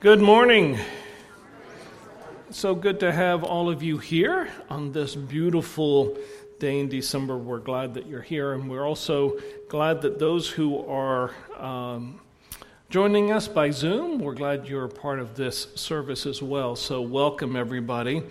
Good 0.00 0.22
morning. 0.22 0.78
So 2.48 2.74
good 2.74 3.00
to 3.00 3.12
have 3.12 3.44
all 3.44 3.68
of 3.68 3.82
you 3.82 3.98
here 3.98 4.48
on 4.70 4.92
this 4.92 5.14
beautiful 5.14 6.16
day 6.58 6.80
in 6.80 6.88
December. 6.88 7.36
We're 7.36 7.58
glad 7.58 7.92
that 7.92 8.06
you're 8.06 8.22
here, 8.22 8.54
and 8.54 8.70
we're 8.70 8.86
also 8.86 9.38
glad 9.68 10.00
that 10.00 10.18
those 10.18 10.48
who 10.48 10.86
are 10.86 11.34
um, 11.58 12.18
joining 12.88 13.30
us 13.30 13.46
by 13.46 13.68
Zoom, 13.68 14.20
we're 14.20 14.32
glad 14.32 14.66
you're 14.66 14.88
part 14.88 15.18
of 15.18 15.36
this 15.36 15.68
service 15.74 16.24
as 16.24 16.42
well. 16.42 16.76
So, 16.76 17.02
welcome 17.02 17.54
everybody. 17.54 18.22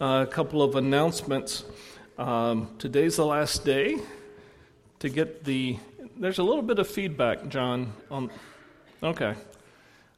Uh, 0.00 0.24
a 0.28 0.30
couple 0.32 0.62
of 0.62 0.76
announcements. 0.76 1.64
Um, 2.18 2.70
today's 2.78 3.16
the 3.16 3.26
last 3.26 3.64
day 3.64 3.98
to 5.00 5.08
get 5.08 5.42
the. 5.42 5.76
There's 6.16 6.38
a 6.38 6.44
little 6.44 6.62
bit 6.62 6.78
of 6.78 6.86
feedback, 6.86 7.48
John. 7.48 7.94
On 8.12 8.30
okay. 9.02 9.34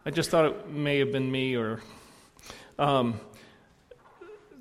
I 0.09 0.11
just 0.11 0.31
thought 0.31 0.47
it 0.47 0.71
may 0.71 1.01
have 1.01 1.13
been 1.13 1.31
me 1.31 1.55
or. 1.55 1.81
Um, 2.79 3.21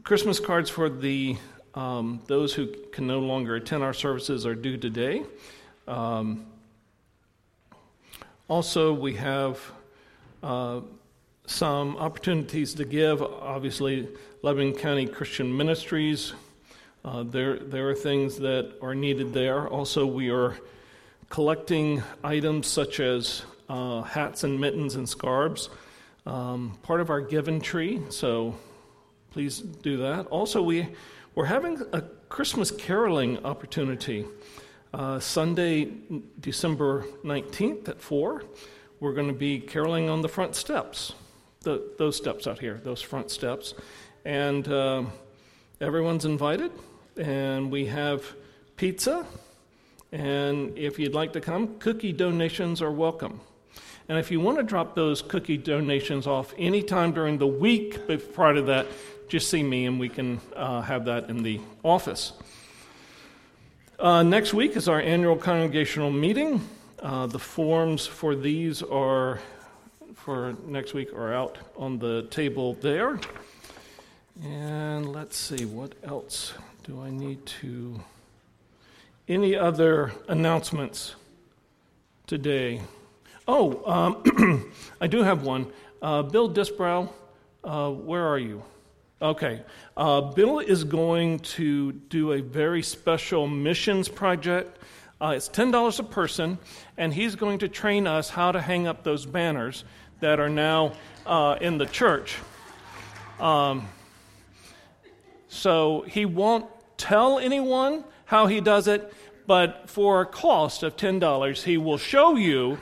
Christmas 0.04 0.42
cards 0.42 0.70
for 0.70 0.90
the 0.90 1.38
um, 1.74 2.20
those 2.28 2.54
who 2.54 2.68
can 2.92 3.08
no 3.08 3.20
longer 3.20 3.56
attend 3.56 3.82
our 3.82 3.94
services 3.94 4.46
are 4.46 4.56
due 4.56 4.76
today. 4.76 5.24
Um, 5.88 6.48
also, 8.50 8.92
we 8.92 9.16
have 9.16 9.62
uh, 10.44 10.82
some 11.46 11.96
opportunities 11.96 12.74
to 12.74 12.84
give. 12.84 13.22
Obviously, 13.22 14.10
Lebanon 14.42 14.74
County 14.74 15.06
Christian 15.06 15.56
Ministries. 15.56 16.34
Uh, 17.06 17.24
there, 17.24 17.58
there 17.58 17.90
are 17.90 17.96
things 17.96 18.36
that 18.40 18.74
are 18.82 18.94
needed 18.94 19.32
there. 19.32 19.66
Also, 19.66 20.06
we 20.06 20.30
are 20.30 20.58
collecting 21.30 22.04
items 22.22 22.68
such 22.68 23.00
as 23.00 23.44
uh, 23.70 24.02
hats 24.02 24.44
and 24.44 24.60
mittens 24.60 24.96
and 24.96 25.08
scarves, 25.08 25.70
um, 26.26 26.78
part 26.84 27.02
of 27.02 27.10
our 27.10 27.22
given 27.22 27.60
tree. 27.60 28.02
So 28.10 28.56
please 29.32 29.60
do 29.60 29.98
that. 29.98 30.28
Also, 30.28 30.62
we 30.62 30.88
we're 31.38 31.46
having 31.46 31.80
a 31.94 32.02
Christmas 32.30 32.72
caroling 32.72 33.46
opportunity. 33.46 34.26
Uh, 34.92 35.20
Sunday, 35.20 35.92
December 36.40 37.06
19th 37.24 37.90
at 37.90 38.02
4, 38.02 38.44
we're 39.00 39.14
going 39.14 39.28
to 39.28 39.34
be 39.34 39.60
caroling 39.60 40.10
on 40.10 40.24
the 40.24 40.28
front 40.28 40.56
steps, 40.56 41.14
the, 41.62 41.92
those 42.00 42.18
steps 42.18 42.48
out 42.48 42.58
here, 42.58 42.82
those 42.84 43.04
front 43.04 43.30
steps. 43.30 43.76
And 44.26 44.68
uh, 44.68 45.04
everyone's 45.80 46.26
invited, 46.26 46.72
and 47.18 47.70
we 47.70 47.86
have 47.86 48.26
pizza. 48.76 49.24
And 50.12 50.76
if 50.76 50.98
you'd 50.98 51.14
like 51.14 51.34
to 51.34 51.42
come, 51.42 51.78
cookie 51.78 52.14
donations 52.14 52.82
are 52.82 52.92
welcome. 52.92 53.42
And 54.10 54.18
if 54.18 54.32
you 54.32 54.40
want 54.40 54.58
to 54.58 54.64
drop 54.64 54.96
those 54.96 55.22
cookie 55.22 55.58
donations 55.58 56.28
off 56.28 56.54
anytime 56.58 57.12
during 57.12 57.38
the 57.38 57.48
week 57.48 58.00
prior 58.34 58.54
to 58.56 58.62
that, 58.64 58.88
just 59.28 59.50
see 59.50 59.62
me 59.62 59.86
and 59.86 60.00
we 60.00 60.08
can 60.08 60.40
uh, 60.56 60.82
have 60.82 61.06
that 61.06 61.30
in 61.30 61.44
the 61.44 61.60
office. 61.84 62.32
Uh, 64.00 64.24
next 64.24 64.54
week 64.54 64.78
is 64.78 64.88
our 64.88 65.02
annual 65.02 65.36
congregational 65.36 66.12
meeting. 66.12 66.62
Uh, 67.00 67.28
the 67.28 67.40
forms 67.40 68.08
for 68.08 68.36
these 68.36 68.82
are 68.84 69.40
for 70.16 70.56
next 70.66 70.94
week 70.94 71.14
are 71.14 71.34
out 71.34 71.58
on 71.76 72.00
the 72.00 72.24
table 72.30 72.76
there. 72.76 73.20
And 74.44 75.12
let's 75.12 75.36
see, 75.36 75.66
what 75.66 75.94
else 76.04 76.54
do 76.84 77.02
I 77.02 77.10
need 77.10 77.46
to? 77.62 78.00
Any 79.28 79.56
other 79.56 80.14
announcements 80.28 81.16
today? 82.28 82.82
Oh, 83.48 83.82
um, 83.90 84.72
I 85.02 85.08
do 85.08 85.24
have 85.24 85.44
one. 85.44 85.68
Uh, 86.02 86.22
Bill 86.22 86.50
Disbrow, 86.50 87.10
uh, 87.64 87.92
where 87.92 88.28
are 88.28 88.38
you? 88.38 88.62
Okay. 89.22 89.62
Uh, 89.96 90.20
Bill 90.20 90.60
is 90.60 90.84
going 90.84 91.40
to 91.40 91.94
do 91.94 92.34
a 92.34 92.42
very 92.42 92.84
special 92.84 93.48
missions 93.48 94.10
project. 94.10 94.80
Uh, 95.22 95.34
it's 95.36 95.48
$10 95.48 96.00
a 96.00 96.04
person, 96.04 96.58
and 96.98 97.14
he's 97.14 97.36
going 97.36 97.60
to 97.60 97.70
train 97.70 98.06
us 98.06 98.30
how 98.30 98.52
to 98.52 98.62
hang 98.62 98.86
up 98.86 99.04
those 99.04 99.26
banners 99.26 99.86
that 100.20 100.42
are 100.42 100.50
now 100.50 100.92
uh, 101.26 101.58
in 101.62 101.78
the 101.78 101.86
church. 101.86 102.36
Um, 103.40 103.88
so 105.48 106.02
he 106.02 106.26
won't 106.26 106.66
tell 106.98 107.40
anyone 107.40 108.04
how 108.26 108.48
he 108.48 108.60
does 108.60 108.90
it, 108.90 109.14
but 109.48 109.90
for 109.90 110.20
a 110.20 110.26
cost 110.26 110.84
of 110.84 110.98
$10, 110.98 111.64
he 111.64 111.78
will 111.78 111.98
show 111.98 112.36
you 112.36 112.78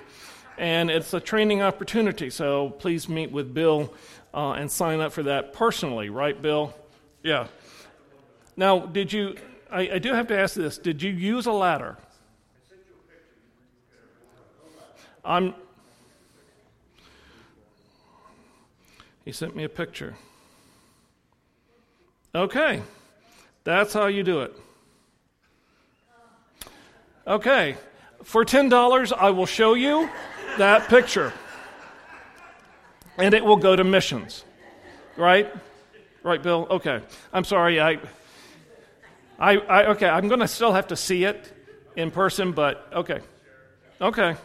and 0.58 0.90
it's 0.90 1.14
a 1.14 1.20
training 1.20 1.62
opportunity. 1.62 2.30
So 2.30 2.70
please 2.70 3.10
meet 3.10 3.32
with 3.32 3.54
Bill 3.54 3.94
uh, 4.34 4.52
and 4.52 4.72
sign 4.72 5.00
up 5.00 5.12
for 5.14 5.24
that 5.24 5.54
personally, 5.54 6.10
right, 6.10 6.40
Bill? 6.40 6.74
Yeah. 7.24 7.48
Now, 8.58 8.80
did 8.80 9.12
you? 9.12 9.36
I, 9.72 9.90
I 9.94 10.00
do 10.00 10.14
have 10.14 10.28
to 10.28 10.38
ask 10.38 10.56
this. 10.56 10.78
Did 10.78 11.02
you 11.02 11.12
use 11.12 11.46
a 11.46 11.52
ladder? 11.52 11.98
I'm. 15.24 15.54
He 19.26 19.32
sent 19.32 19.56
me 19.56 19.64
a 19.64 19.70
picture. 19.70 20.16
Okay, 22.36 22.82
that's 23.64 23.94
how 23.94 24.08
you 24.08 24.24
do 24.24 24.42
it. 24.42 24.54
Okay, 27.26 27.76
for 28.24 28.46
$10, 28.46 29.14
I 29.14 29.32
will 29.32 29.46
show 29.48 29.74
you 29.74 30.10
that 30.58 30.88
picture. 30.88 31.34
And 33.18 33.34
it 33.34 33.44
will 33.44 33.58
go 33.58 33.76
to 33.76 33.84
missions. 33.84 34.44
Right? 35.18 35.54
Right, 36.24 36.42
Bill? 36.42 36.68
Okay. 36.70 37.02
I'm 37.32 37.44
sorry. 37.44 37.80
I, 37.80 38.00
I, 39.40 39.58
I 39.58 39.86
okay, 39.92 40.10
I'm 40.10 40.28
going 40.28 40.40
to 40.40 40.48
still 40.48 40.74
have 40.74 40.88
to 40.88 40.96
see 40.96 41.24
it 41.24 41.54
in 41.96 42.12
person, 42.12 42.52
but 42.52 42.90
okay. 42.94 43.20
Okay. 44.02 44.36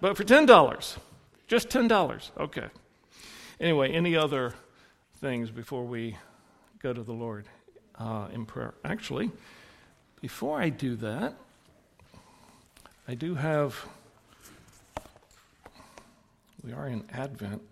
But 0.00 0.16
for 0.16 0.24
$10, 0.24 0.96
just 1.48 1.68
$10. 1.68 2.30
Okay. 2.38 2.66
Anyway, 3.60 3.92
any 3.92 4.16
other 4.16 4.54
things 5.20 5.50
before 5.50 5.84
we 5.84 6.16
go 6.78 6.92
to 6.92 7.02
the 7.02 7.12
Lord 7.12 7.46
uh, 7.98 8.28
in 8.32 8.46
prayer? 8.46 8.74
Actually, 8.84 9.30
before 10.20 10.60
I 10.60 10.68
do 10.68 10.96
that, 10.96 11.34
I 13.06 13.14
do 13.14 13.34
have 13.34 13.86
we 16.62 16.72
are 16.72 16.86
in 16.86 17.04
Advent. 17.12 17.62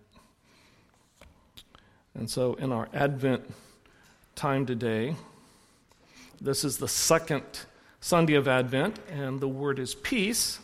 And 2.15 2.29
so, 2.29 2.55
in 2.55 2.71
our 2.71 2.89
Advent 2.93 3.43
time 4.35 4.65
today, 4.65 5.15
this 6.41 6.63
is 6.63 6.77
the 6.77 6.87
second 6.87 7.43
Sunday 8.01 8.33
of 8.33 8.47
Advent, 8.47 8.99
and 9.11 9.39
the 9.39 9.47
word 9.47 9.79
is 9.79 9.93
peace. 9.93 10.59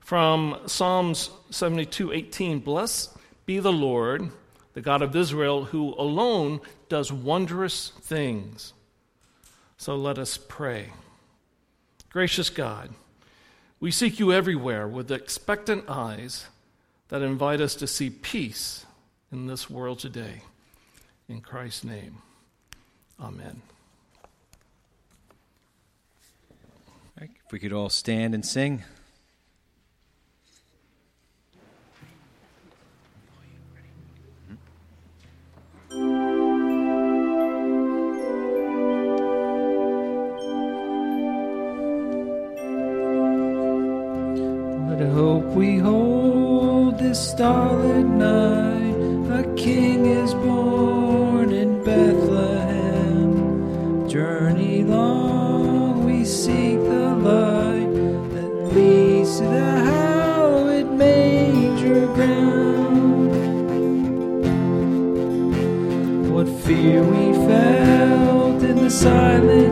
From 0.00 0.58
Psalms 0.66 1.30
72 1.50 2.12
18, 2.12 2.60
Blessed 2.60 3.16
be 3.46 3.58
the 3.58 3.72
Lord, 3.72 4.30
the 4.74 4.80
God 4.80 5.02
of 5.02 5.14
Israel, 5.14 5.64
who 5.66 5.94
alone 5.94 6.60
does 6.88 7.12
wondrous 7.12 7.92
things. 8.00 8.72
So 9.76 9.94
let 9.94 10.18
us 10.18 10.38
pray. 10.38 10.92
Gracious 12.10 12.50
God, 12.50 12.90
we 13.78 13.90
seek 13.90 14.18
you 14.18 14.32
everywhere 14.32 14.88
with 14.88 15.12
expectant 15.12 15.84
eyes 15.88 16.46
that 17.08 17.22
invite 17.22 17.60
us 17.60 17.74
to 17.76 17.86
see 17.86 18.10
peace 18.10 18.84
in 19.32 19.46
this 19.46 19.68
world 19.68 19.98
today. 19.98 20.42
In 21.28 21.40
Christ's 21.40 21.84
name, 21.84 22.18
amen. 23.20 23.62
If 27.48 27.52
we 27.52 27.58
could 27.58 27.72
all 27.72 27.88
stand 27.88 28.34
and 28.34 28.44
sing. 28.44 28.84
Starlit 47.18 48.06
night, 48.06 48.94
a 49.40 49.42
king 49.56 50.06
is 50.06 50.34
born 50.34 51.50
in 51.52 51.82
Bethlehem. 51.82 53.32
Journey 54.08 54.84
long 54.84 56.04
we 56.04 56.24
seek 56.24 56.78
the 56.78 57.16
light 57.16 57.92
that 58.34 58.52
leads 58.72 59.38
to 59.38 59.44
the 59.44 59.80
hallowed 59.90 60.92
manger 60.92 62.06
ground. 62.14 63.30
What 66.32 66.48
fear 66.62 67.02
we 67.02 67.32
felt 67.48 68.62
in 68.62 68.76
the 68.76 68.90
silent 68.90 69.67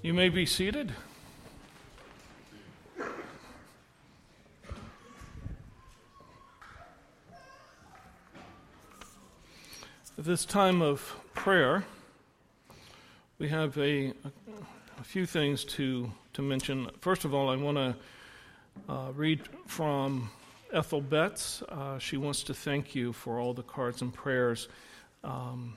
You 0.00 0.14
may 0.14 0.28
be 0.28 0.46
seated. 0.46 0.92
At 10.16 10.24
this 10.24 10.44
time 10.44 10.82
of 10.82 11.16
prayer, 11.34 11.84
we 13.40 13.48
have 13.48 13.76
a, 13.76 14.12
a 15.00 15.02
few 15.02 15.26
things 15.26 15.64
to, 15.64 16.12
to 16.34 16.42
mention. 16.42 16.88
First 17.00 17.24
of 17.24 17.34
all, 17.34 17.50
I 17.50 17.56
want 17.56 17.76
to 17.76 17.96
uh, 18.88 19.10
read 19.16 19.40
from 19.66 20.30
Ethel 20.72 21.00
Betts. 21.00 21.62
Uh, 21.68 21.98
she 21.98 22.16
wants 22.16 22.44
to 22.44 22.54
thank 22.54 22.94
you 22.94 23.12
for 23.12 23.40
all 23.40 23.52
the 23.52 23.64
cards 23.64 24.00
and 24.00 24.14
prayers. 24.14 24.68
Um, 25.24 25.76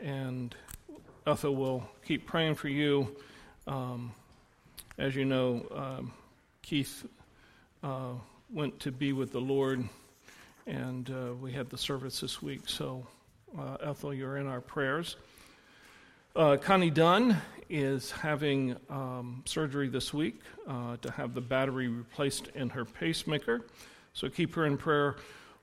and 0.00 0.54
Ethel 1.26 1.56
will 1.56 1.82
keep 2.06 2.24
praying 2.24 2.54
for 2.54 2.68
you. 2.68 3.16
Um, 3.68 4.12
as 4.96 5.14
you 5.14 5.26
know, 5.26 5.66
um, 5.74 6.12
Keith 6.62 7.06
uh, 7.82 8.14
went 8.50 8.80
to 8.80 8.90
be 8.90 9.12
with 9.12 9.30
the 9.30 9.40
Lord, 9.40 9.86
and 10.66 11.10
uh, 11.10 11.34
we 11.34 11.52
had 11.52 11.68
the 11.68 11.76
service 11.76 12.20
this 12.20 12.40
week. 12.40 12.62
So, 12.64 13.06
uh, 13.58 13.76
Ethel, 13.82 14.14
you're 14.14 14.38
in 14.38 14.46
our 14.46 14.62
prayers. 14.62 15.16
Uh, 16.34 16.56
Connie 16.56 16.88
Dunn 16.88 17.36
is 17.68 18.10
having 18.10 18.74
um, 18.88 19.42
surgery 19.44 19.88
this 19.88 20.14
week 20.14 20.40
uh, 20.66 20.96
to 21.02 21.10
have 21.10 21.34
the 21.34 21.42
battery 21.42 21.88
replaced 21.88 22.48
in 22.54 22.70
her 22.70 22.86
pacemaker. 22.86 23.66
So 24.14 24.30
keep 24.30 24.54
her 24.54 24.64
in 24.64 24.78
prayer. 24.78 25.16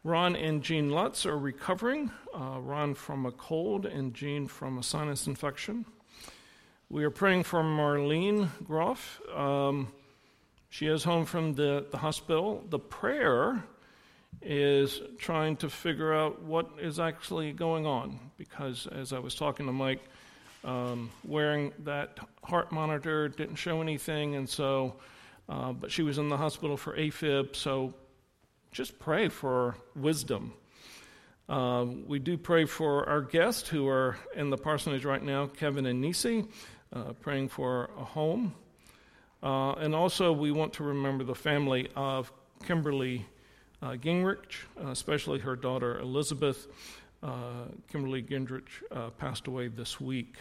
Ron 0.04 0.36
and 0.36 0.62
Jean 0.62 0.92
Lutz 0.92 1.26
are 1.26 1.40
recovering. 1.40 2.12
Uh, 2.32 2.60
Ron 2.60 2.94
from 2.94 3.26
a 3.26 3.32
cold 3.32 3.88
and 3.88 4.14
Jean 4.14 4.48
from 4.48 4.78
a 4.78 4.84
sinus 4.84 5.26
infection. 5.26 5.86
We 6.88 7.04
are 7.04 7.10
praying 7.10 7.44
for 7.44 7.64
Marlene 7.64 8.48
Groff. 8.64 9.20
Um, 9.36 9.92
she 10.70 10.86
is 10.86 11.04
home 11.04 11.26
from 11.26 11.56
the, 11.56 11.88
the 11.90 11.98
hospital. 11.98 12.64
The 12.70 12.78
prayer 12.78 13.64
is 14.40 15.02
trying 15.18 15.58
to 15.58 15.70
figure 15.70 16.14
out 16.14 16.44
what 16.44 16.70
is 16.80 17.00
actually 17.00 17.54
going 17.54 17.88
on 17.88 18.20
because, 18.38 18.88
as 18.92 19.14
I 19.14 19.20
was 19.20 19.34
talking 19.34 19.66
to 19.66 19.72
Mike, 19.72 20.04
um, 20.64 21.10
wearing 21.24 21.74
that 21.86 22.20
heart 22.44 22.72
monitor 22.72 23.30
didn't 23.30 23.56
show 23.56 23.82
anything, 23.82 24.36
and 24.36 24.48
so 24.48 24.96
uh, 25.50 25.74
but 25.74 25.92
she 25.92 26.04
was 26.04 26.20
in 26.20 26.30
the 26.30 26.38
hospital 26.38 26.78
for 26.78 26.96
AFib, 26.96 27.56
so 27.56 27.96
just 28.72 29.00
pray 29.00 29.28
for 29.28 29.76
wisdom. 29.96 30.54
Uh, 31.50 31.86
we 32.08 32.20
do 32.20 32.38
pray 32.38 32.66
for 32.66 33.08
our 33.08 33.22
guests 33.22 33.70
who 33.70 33.88
are 33.88 34.18
in 34.36 34.50
the 34.50 34.58
parsonage 34.58 35.06
right 35.06 35.22
now, 35.22 35.46
Kevin 35.48 35.86
and 35.86 36.02
Nisi, 36.02 36.46
uh, 36.94 37.14
praying 37.14 37.50
for 37.50 37.90
a 37.98 38.04
home. 38.04 38.54
Uh, 39.44 39.74
and 39.74 39.94
also, 39.94 40.32
we 40.32 40.52
want 40.52 40.74
to 40.74 40.84
remember 40.84 41.24
the 41.24 41.36
family 41.36 41.90
of 41.96 42.32
Kimberly 42.66 43.26
uh, 43.82 43.92
Gingrich, 43.92 44.64
especially 44.88 45.40
her 45.40 45.56
daughter 45.56 46.00
Elizabeth. 46.00 46.68
Uh, 47.22 47.66
Kimberly 47.92 48.24
Gingrich 48.24 48.82
uh, 48.92 49.10
passed 49.12 49.48
away 49.48 49.68
this 49.68 50.00
week. 50.02 50.36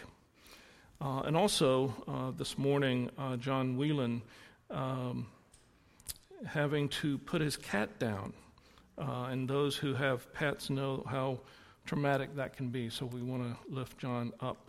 Uh, 1.01 1.21
and 1.25 1.35
also, 1.35 2.33
this 2.37 2.57
morning, 2.57 3.09
John 3.39 3.77
Whelan 3.77 4.21
um, 4.71 5.27
having 6.45 6.89
to 6.89 7.17
put 7.19 7.41
his 7.41 7.57
cat 7.57 7.99
down. 7.99 8.33
and 8.97 9.47
those 9.47 9.75
who 9.75 9.93
have 9.93 10.31
pets 10.33 10.69
know 10.69 11.05
how 11.07 11.39
traumatic 11.85 12.35
that 12.35 12.55
can 12.55 12.69
be. 12.69 12.89
So 12.89 13.05
we 13.05 13.21
want 13.21 13.43
to 13.43 13.73
lift 13.73 13.97
John 13.97 14.31
up 14.39 14.64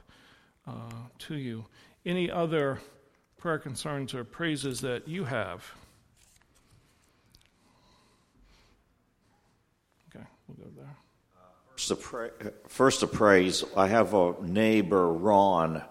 Uh, 0.67 0.73
to 1.19 1.37
you. 1.37 1.65
Any 2.05 2.29
other 2.29 2.81
prayer 3.37 3.59
concerns 3.59 4.15
or 4.15 4.25
praises 4.25 4.81
that 4.81 5.07
you 5.07 5.25
have? 5.25 5.65
Okay, 10.09 10.25
we'll 10.49 10.67
go 10.67 10.73
there. 10.77 10.97
First 11.77 11.91
of, 11.91 12.03
pra- 12.03 12.31
first 12.69 13.03
of 13.05 13.13
praise, 13.13 13.63
I 13.77 13.87
have 13.87 14.13
a 14.15 14.35
neighbor, 14.43 15.13
Ron, 15.13 15.83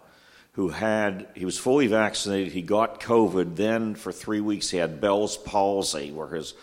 who 0.53 0.69
had, 0.69 1.29
he 1.35 1.45
was 1.45 1.57
fully 1.57 1.87
vaccinated. 1.87 2.51
He 2.51 2.61
got 2.61 2.99
COVID. 2.99 3.55
Then 3.55 3.95
for 3.95 4.11
three 4.11 4.41
weeks, 4.41 4.69
he 4.69 4.77
had 4.77 4.99
Bell's 4.99 5.37
palsy, 5.37 6.11
where 6.11 6.27
his, 6.27 6.53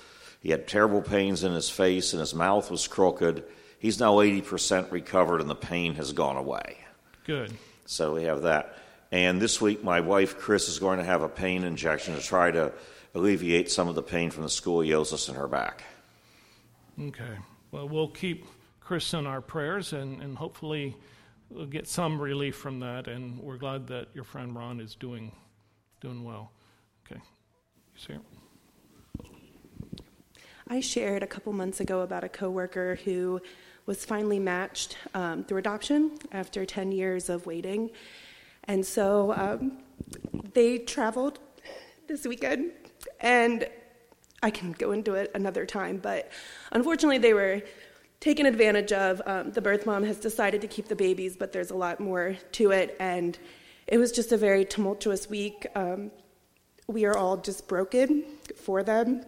he 0.40 0.50
had 0.50 0.66
terrible 0.66 1.00
pains 1.00 1.44
in 1.44 1.52
his 1.52 1.70
face 1.70 2.12
and 2.12 2.20
his 2.20 2.34
mouth 2.34 2.70
was 2.70 2.86
crooked. 2.88 3.44
He's 3.78 4.00
now 4.00 4.16
80% 4.16 4.90
recovered 4.90 5.40
and 5.40 5.48
the 5.48 5.54
pain 5.54 5.94
has 5.94 6.12
gone 6.12 6.36
away. 6.36 6.76
Good. 7.24 7.54
So 7.86 8.14
we 8.14 8.24
have 8.24 8.42
that. 8.42 8.76
And 9.10 9.40
this 9.40 9.60
week, 9.60 9.84
my 9.84 10.00
wife, 10.00 10.38
Chris, 10.38 10.68
is 10.68 10.78
going 10.78 10.98
to 10.98 11.04
have 11.04 11.22
a 11.22 11.28
pain 11.28 11.64
injection 11.64 12.14
to 12.14 12.22
try 12.22 12.50
to 12.50 12.72
alleviate 13.14 13.70
some 13.70 13.88
of 13.88 13.94
the 13.94 14.02
pain 14.02 14.30
from 14.30 14.42
the 14.44 14.48
scoliosis 14.48 15.28
in 15.28 15.34
her 15.34 15.48
back. 15.48 15.84
Okay. 16.98 17.36
Well, 17.70 17.88
we'll 17.88 18.08
keep 18.08 18.46
Chris 18.80 19.12
in 19.14 19.26
our 19.26 19.40
prayers, 19.40 19.92
and, 19.92 20.22
and 20.22 20.36
hopefully 20.36 20.96
we'll 21.50 21.66
get 21.66 21.86
some 21.86 22.20
relief 22.20 22.56
from 22.56 22.80
that. 22.80 23.06
And 23.08 23.38
we're 23.40 23.58
glad 23.58 23.86
that 23.88 24.08
your 24.14 24.24
friend 24.24 24.54
Ron 24.54 24.80
is 24.80 24.94
doing 24.94 25.32
doing 26.00 26.24
well. 26.24 26.52
Okay, 27.06 27.20
you 27.94 28.00
see. 28.00 28.14
I 30.68 30.80
shared 30.80 31.22
a 31.22 31.26
couple 31.26 31.52
months 31.52 31.80
ago 31.80 32.00
about 32.00 32.24
a 32.24 32.28
coworker 32.28 32.96
who 33.04 33.40
was 33.86 34.04
finally 34.04 34.38
matched 34.38 34.96
um, 35.14 35.44
through 35.44 35.58
adoption 35.58 36.12
after 36.30 36.64
10 36.64 36.92
years 36.92 37.28
of 37.28 37.46
waiting. 37.46 37.90
And 38.64 38.84
so 38.86 39.34
um, 39.36 39.78
they 40.54 40.78
traveled 40.78 41.40
this 42.06 42.26
weekend, 42.26 42.72
and 43.20 43.66
I 44.42 44.50
can 44.50 44.72
go 44.72 44.92
into 44.92 45.14
it 45.14 45.30
another 45.34 45.66
time, 45.66 45.96
but 45.96 46.30
unfortunately, 46.70 47.18
they 47.18 47.34
were 47.34 47.62
taken 48.20 48.46
advantage 48.46 48.92
of. 48.92 49.20
Um, 49.26 49.50
the 49.50 49.60
birth 49.60 49.84
mom 49.84 50.04
has 50.04 50.18
decided 50.18 50.60
to 50.60 50.68
keep 50.68 50.86
the 50.86 50.96
babies, 50.96 51.36
but 51.36 51.52
there's 51.52 51.70
a 51.70 51.74
lot 51.74 51.98
more 51.98 52.36
to 52.52 52.70
it. 52.70 52.96
And 53.00 53.36
it 53.88 53.98
was 53.98 54.12
just 54.12 54.30
a 54.30 54.36
very 54.36 54.64
tumultuous 54.64 55.28
week. 55.28 55.66
Um, 55.74 56.12
we 56.86 57.04
are 57.04 57.16
all 57.16 57.36
just 57.36 57.66
broken 57.66 58.24
for 58.56 58.82
them, 58.82 59.24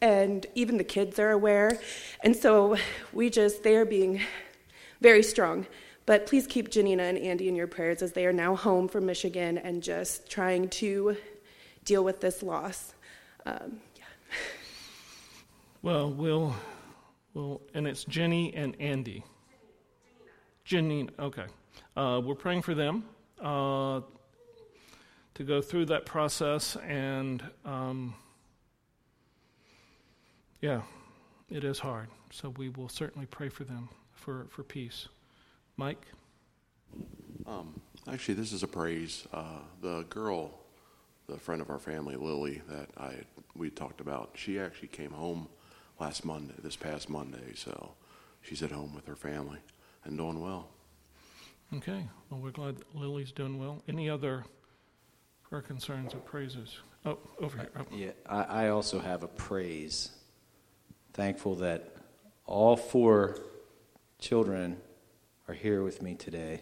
and 0.00 0.46
even 0.54 0.76
the 0.76 0.84
kids 0.84 1.18
are 1.18 1.30
aware. 1.30 1.78
And 2.22 2.36
so 2.36 2.76
we 3.12 3.30
just, 3.30 3.62
they 3.62 3.76
are 3.76 3.84
being 3.84 4.20
very 5.00 5.22
strong. 5.22 5.66
But 6.06 6.26
please 6.26 6.46
keep 6.46 6.70
Janina 6.70 7.02
and 7.02 7.18
Andy 7.18 7.48
in 7.48 7.56
your 7.56 7.66
prayers 7.66 8.00
as 8.00 8.12
they 8.12 8.26
are 8.26 8.32
now 8.32 8.54
home 8.54 8.86
from 8.86 9.06
Michigan 9.06 9.58
and 9.58 9.82
just 9.82 10.30
trying 10.30 10.68
to 10.68 11.16
deal 11.84 12.04
with 12.04 12.20
this 12.20 12.42
loss. 12.42 12.94
Um, 13.44 13.80
yeah. 13.96 14.04
Well, 15.82 16.10
we'll 16.10 16.54
well, 17.36 17.60
and 17.74 17.86
it's 17.86 18.04
Jenny 18.04 18.54
and 18.54 18.74
Andy. 18.80 19.22
Jenny, 20.64 21.06
okay. 21.18 21.44
Uh, 21.94 22.20
we're 22.24 22.34
praying 22.34 22.62
for 22.62 22.74
them 22.74 23.04
uh, 23.42 24.00
to 25.34 25.44
go 25.44 25.60
through 25.60 25.84
that 25.86 26.06
process, 26.06 26.76
and 26.76 27.42
um, 27.66 28.14
yeah, 30.66 30.82
it 31.48 31.62
is 31.62 31.78
hard. 31.78 32.08
So 32.30 32.48
we 32.56 32.70
will 32.70 32.88
certainly 32.88 33.26
pray 33.26 33.48
for 33.48 33.62
them 33.62 33.88
for, 34.12 34.46
for 34.50 34.64
peace. 34.64 35.06
Mike? 35.76 36.04
Um, 37.46 37.80
actually, 38.10 38.34
this 38.34 38.52
is 38.52 38.64
a 38.64 38.66
praise. 38.66 39.28
Uh, 39.32 39.60
the 39.80 40.04
girl, 40.08 40.58
the 41.28 41.38
friend 41.38 41.62
of 41.62 41.70
our 41.70 41.78
family, 41.78 42.16
Lily, 42.16 42.62
that 42.68 42.88
I 42.98 43.14
we 43.54 43.70
talked 43.70 44.00
about, 44.00 44.30
she 44.34 44.58
actually 44.58 44.88
came 44.88 45.12
home 45.12 45.48
last 46.00 46.24
Monday, 46.24 46.54
this 46.64 46.74
past 46.74 47.08
Monday. 47.08 47.54
So 47.54 47.92
she's 48.42 48.60
at 48.64 48.72
home 48.72 48.92
with 48.92 49.06
her 49.06 49.16
family 49.16 49.60
and 50.04 50.18
doing 50.18 50.40
well. 50.40 50.66
Okay. 51.76 52.08
Well, 52.28 52.40
we're 52.40 52.50
glad 52.50 52.78
Lily's 52.92 53.30
doing 53.30 53.56
well. 53.60 53.84
Any 53.88 54.10
other 54.10 54.44
prayer 55.48 55.62
concerns 55.62 56.12
or 56.12 56.18
praises? 56.18 56.76
Oh, 57.04 57.18
over 57.40 57.58
here. 57.58 57.70
Oh. 57.78 57.84
Yeah, 57.92 58.10
I, 58.28 58.64
I 58.64 58.68
also 58.70 58.98
have 58.98 59.22
a 59.22 59.28
praise. 59.28 60.10
Thankful 61.16 61.54
that 61.54 61.96
all 62.44 62.76
four 62.76 63.38
children 64.18 64.76
are 65.48 65.54
here 65.54 65.82
with 65.82 66.02
me 66.02 66.14
today. 66.14 66.60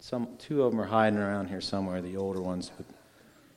Some 0.00 0.38
two 0.38 0.62
of 0.62 0.70
them 0.70 0.80
are 0.80 0.86
hiding 0.86 1.18
around 1.18 1.48
here 1.48 1.60
somewhere, 1.60 2.00
the 2.00 2.16
older 2.16 2.40
ones, 2.40 2.70
but 2.74 2.86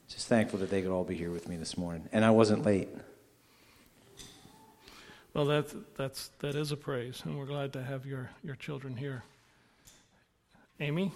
just 0.09 0.27
thankful 0.27 0.59
that 0.59 0.69
they 0.69 0.81
could 0.81 0.91
all 0.91 1.05
be 1.05 1.15
here 1.15 1.31
with 1.31 1.47
me 1.47 1.55
this 1.55 1.77
morning. 1.77 2.09
And 2.11 2.25
I 2.25 2.31
wasn't 2.31 2.65
late. 2.65 2.89
Well, 5.33 5.45
that's, 5.45 5.73
that's, 5.95 6.31
that 6.39 6.55
is 6.55 6.73
a 6.73 6.77
praise, 6.77 7.21
and 7.23 7.39
we're 7.39 7.45
glad 7.45 7.71
to 7.73 7.81
have 7.81 8.05
your, 8.05 8.31
your 8.43 8.55
children 8.55 8.97
here. 8.97 9.23
Amy? 10.81 11.13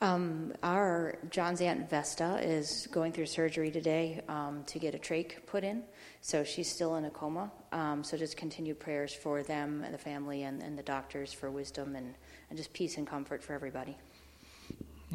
Um, 0.00 0.52
our 0.62 1.18
John's 1.28 1.60
aunt 1.60 1.90
Vesta 1.90 2.38
is 2.40 2.86
going 2.92 3.12
through 3.12 3.26
surgery 3.26 3.72
today 3.72 4.20
um, 4.28 4.62
to 4.66 4.78
get 4.78 4.94
a 4.94 4.98
trach 4.98 5.32
put 5.46 5.64
in, 5.64 5.82
so 6.20 6.44
she's 6.44 6.70
still 6.70 6.94
in 6.96 7.06
a 7.06 7.10
coma. 7.10 7.50
Um, 7.72 8.04
so 8.04 8.16
just 8.16 8.36
continued 8.36 8.78
prayers 8.78 9.12
for 9.12 9.42
them, 9.42 9.82
and 9.84 9.92
the 9.92 9.98
family, 9.98 10.44
and, 10.44 10.62
and 10.62 10.78
the 10.78 10.84
doctors 10.84 11.32
for 11.32 11.50
wisdom 11.50 11.96
and, 11.96 12.14
and 12.48 12.56
just 12.56 12.72
peace 12.72 12.96
and 12.96 13.08
comfort 13.08 13.42
for 13.42 13.54
everybody. 13.54 13.96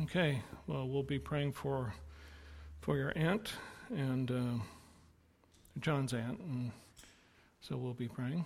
Okay, 0.02 0.41
well, 0.67 0.86
we'll 0.86 1.04
be 1.04 1.19
praying 1.19 1.54
for 1.54 1.93
for 2.82 2.98
your 2.98 3.13
aunt 3.15 3.54
and 3.89 4.32
uh, 4.32 4.63
John's 5.80 6.13
aunt, 6.13 6.39
and 6.39 6.72
so 7.62 7.78
we'll 7.78 7.93
be 7.93 8.10
praying. 8.10 8.46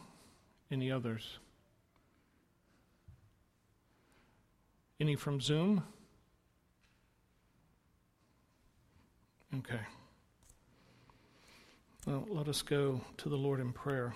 Any 0.69 0.91
others? 0.91 1.39
Any 4.99 5.15
from 5.15 5.41
Zoom? 5.41 5.83
Okay. 9.59 9.79
Well, 12.05 12.27
let 12.29 12.47
us 12.47 12.61
go 12.61 13.01
to 13.17 13.29
the 13.29 13.35
Lord 13.35 13.59
in 13.59 13.73
prayer. 13.73 14.13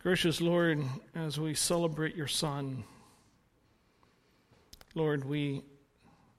Gracious 0.00 0.40
Lord, 0.40 0.84
as 1.16 1.40
we 1.40 1.54
celebrate 1.54 2.14
your 2.14 2.28
Son, 2.28 2.84
Lord, 4.94 5.24
we, 5.24 5.62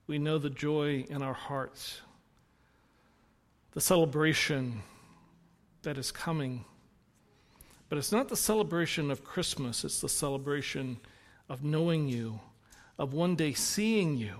we 0.06 0.18
know 0.18 0.38
the 0.38 0.48
joy 0.48 1.04
in 1.10 1.20
our 1.22 1.34
hearts, 1.34 2.00
the 3.72 3.80
celebration 3.80 4.80
that 5.82 5.98
is 5.98 6.10
coming. 6.10 6.64
But 7.90 7.98
it's 7.98 8.12
not 8.12 8.28
the 8.28 8.36
celebration 8.36 9.10
of 9.10 9.22
Christmas, 9.22 9.84
it's 9.84 10.00
the 10.00 10.08
celebration 10.08 10.98
of 11.46 11.62
knowing 11.62 12.08
you, 12.08 12.40
of 12.98 13.12
one 13.12 13.36
day 13.36 13.52
seeing 13.52 14.16
you, 14.16 14.36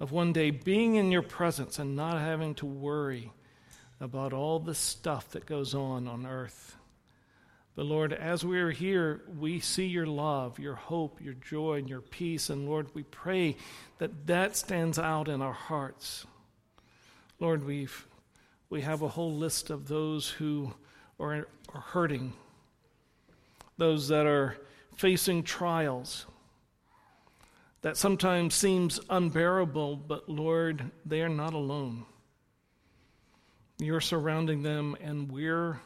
of 0.00 0.12
one 0.12 0.32
day 0.32 0.50
being 0.50 0.94
in 0.94 1.10
your 1.10 1.22
presence 1.22 1.78
and 1.78 1.96
not 1.96 2.20
having 2.20 2.54
to 2.56 2.66
worry 2.66 3.32
about 4.00 4.32
all 4.32 4.60
the 4.60 4.74
stuff 4.74 5.30
that 5.30 5.46
goes 5.46 5.74
on 5.74 6.06
on 6.06 6.24
earth. 6.24 6.76
But 7.74 7.86
Lord, 7.86 8.12
as 8.12 8.44
we 8.44 8.58
are 8.58 8.70
here, 8.70 9.22
we 9.38 9.60
see 9.60 9.86
your 9.86 10.06
love, 10.06 10.58
your 10.58 10.74
hope, 10.74 11.20
your 11.20 11.34
joy, 11.34 11.74
and 11.74 11.88
your 11.88 12.00
peace. 12.00 12.50
And 12.50 12.68
Lord, 12.68 12.88
we 12.94 13.04
pray 13.04 13.56
that 13.98 14.26
that 14.26 14.56
stands 14.56 14.98
out 14.98 15.28
in 15.28 15.42
our 15.42 15.52
hearts. 15.52 16.26
Lord, 17.38 17.64
we've 17.64 18.06
we 18.70 18.82
have 18.82 19.02
a 19.02 19.08
whole 19.08 19.32
list 19.32 19.70
of 19.70 19.88
those 19.88 20.28
who 20.28 20.74
are, 21.18 21.48
are 21.72 21.80
hurting, 21.80 22.34
those 23.78 24.08
that 24.08 24.26
are 24.26 24.58
facing 24.96 25.42
trials 25.42 26.26
that 27.82 27.96
sometimes 27.96 28.54
seems 28.54 28.98
unbearable, 29.08 29.96
but 29.96 30.28
Lord, 30.28 30.90
they 31.06 31.22
are 31.22 31.28
not 31.28 31.54
alone. 31.54 32.06
You're 33.78 34.00
surrounding 34.00 34.62
them, 34.62 34.96
and 35.00 35.30
we're 35.30 35.80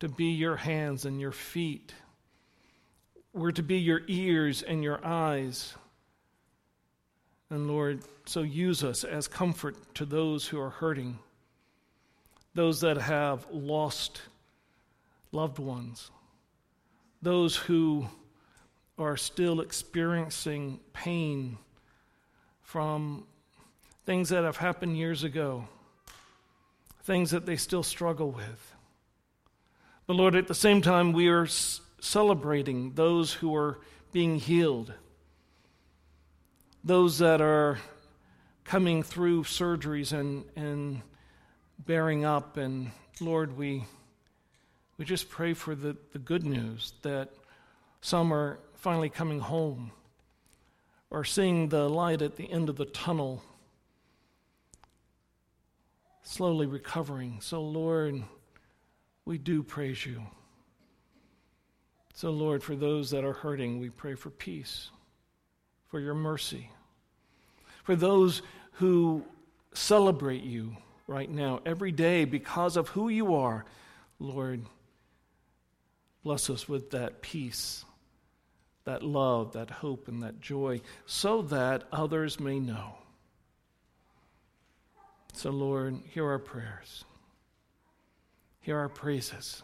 to 0.00 0.08
be 0.08 0.26
your 0.26 0.56
hands 0.56 1.04
and 1.04 1.20
your 1.20 1.32
feet. 1.32 1.92
We're 3.32 3.52
to 3.52 3.62
be 3.62 3.78
your 3.78 4.02
ears 4.06 4.62
and 4.62 4.84
your 4.84 5.04
eyes. 5.04 5.74
And 7.50 7.66
Lord, 7.66 8.02
so 8.26 8.42
use 8.42 8.84
us 8.84 9.02
as 9.02 9.26
comfort 9.26 9.94
to 9.96 10.04
those 10.04 10.46
who 10.46 10.60
are 10.60 10.70
hurting, 10.70 11.18
those 12.54 12.80
that 12.82 12.98
have 12.98 13.46
lost 13.50 14.22
loved 15.32 15.58
ones, 15.58 16.10
those 17.20 17.56
who 17.56 18.06
are 18.98 19.16
still 19.16 19.60
experiencing 19.60 20.80
pain 20.92 21.58
from 22.62 23.24
things 24.04 24.30
that 24.30 24.44
have 24.44 24.56
happened 24.56 24.96
years 24.96 25.24
ago, 25.24 25.64
things 27.02 27.30
that 27.30 27.46
they 27.46 27.56
still 27.56 27.82
struggle 27.82 28.30
with. 28.30 28.74
But 30.06 30.16
Lord, 30.16 30.34
at 30.34 30.48
the 30.48 30.54
same 30.54 30.82
time, 30.82 31.12
we 31.12 31.28
are 31.28 31.46
celebrating 32.00 32.92
those 32.94 33.32
who 33.32 33.54
are 33.54 33.78
being 34.12 34.38
healed, 34.38 34.92
those 36.82 37.18
that 37.18 37.40
are 37.40 37.78
coming 38.64 39.02
through 39.02 39.44
surgeries 39.44 40.12
and, 40.12 40.44
and 40.56 41.02
bearing 41.78 42.24
up. 42.24 42.56
And 42.56 42.90
Lord, 43.20 43.56
we, 43.56 43.84
we 44.96 45.04
just 45.04 45.28
pray 45.28 45.54
for 45.54 45.74
the, 45.74 45.96
the 46.12 46.18
good 46.18 46.44
news 46.44 46.92
that 47.02 47.30
some 48.00 48.32
are 48.32 48.58
finally 48.78 49.10
coming 49.10 49.40
home 49.40 49.90
or 51.10 51.24
seeing 51.24 51.68
the 51.68 51.88
light 51.88 52.22
at 52.22 52.36
the 52.36 52.50
end 52.50 52.68
of 52.68 52.76
the 52.76 52.84
tunnel, 52.84 53.42
slowly 56.22 56.66
recovering. 56.66 57.40
So, 57.40 57.60
Lord, 57.60 58.22
we 59.24 59.36
do 59.36 59.62
praise 59.62 60.06
you. 60.06 60.22
So, 62.14 62.30
Lord, 62.30 62.62
for 62.62 62.76
those 62.76 63.10
that 63.10 63.24
are 63.24 63.32
hurting, 63.32 63.80
we 63.80 63.90
pray 63.90 64.14
for 64.14 64.30
peace, 64.30 64.90
for 65.88 65.98
your 65.98 66.14
mercy. 66.14 66.70
For 67.82 67.96
those 67.96 68.42
who 68.72 69.24
celebrate 69.72 70.44
you 70.44 70.76
right 71.06 71.30
now, 71.30 71.60
every 71.66 71.92
day, 71.92 72.24
because 72.24 72.76
of 72.76 72.88
who 72.88 73.08
you 73.08 73.34
are, 73.34 73.64
Lord, 74.20 74.64
bless 76.22 76.50
us 76.50 76.68
with 76.68 76.90
that 76.90 77.22
peace 77.22 77.84
that 78.88 79.02
love, 79.02 79.52
that 79.52 79.68
hope, 79.68 80.08
and 80.08 80.22
that 80.22 80.40
joy, 80.40 80.80
so 81.04 81.42
that 81.42 81.84
others 81.92 82.40
may 82.40 82.58
know. 82.58 82.94
So, 85.34 85.50
Lord, 85.50 86.00
hear 86.10 86.26
our 86.26 86.38
prayers, 86.38 87.04
hear 88.60 88.78
our 88.78 88.88
praises. 88.88 89.62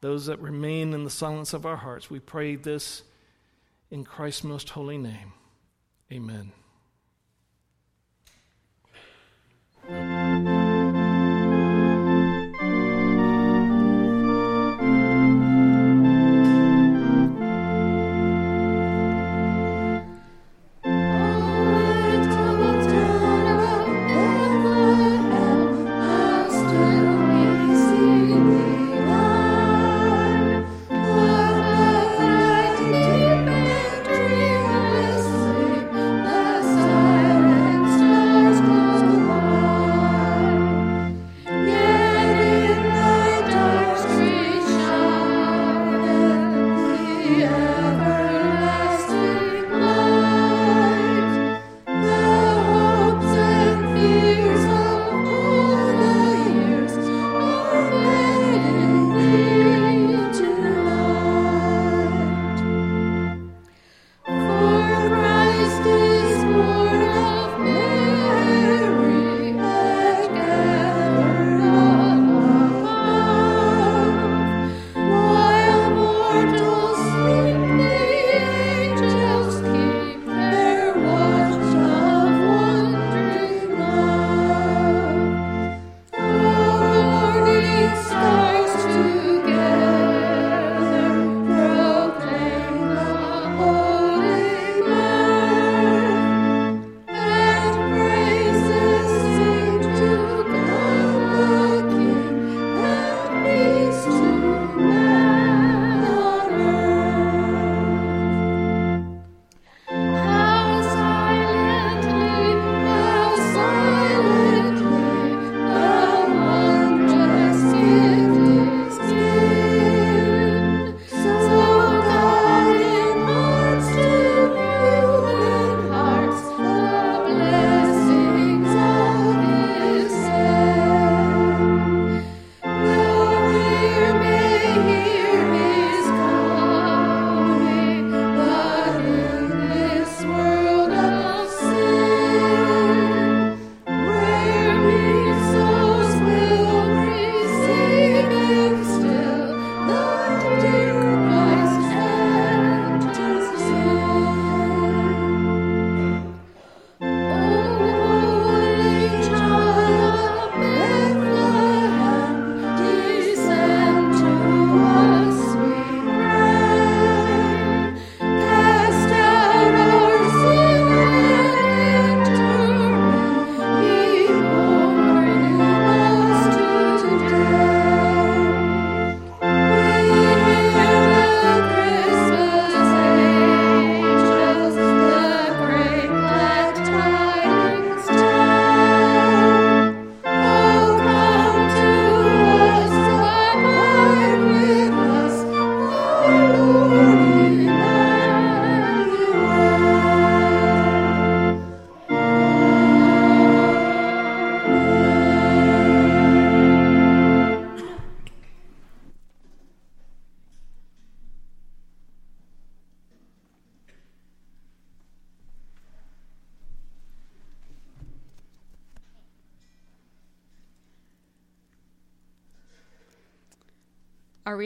Those 0.00 0.24
that 0.24 0.40
remain 0.40 0.94
in 0.94 1.04
the 1.04 1.10
silence 1.10 1.52
of 1.52 1.66
our 1.66 1.76
hearts, 1.76 2.08
we 2.08 2.18
pray 2.18 2.56
this 2.56 3.02
in 3.90 4.04
Christ's 4.04 4.44
most 4.44 4.70
holy 4.70 4.96
name. 4.96 5.34
Amen. 6.10 6.52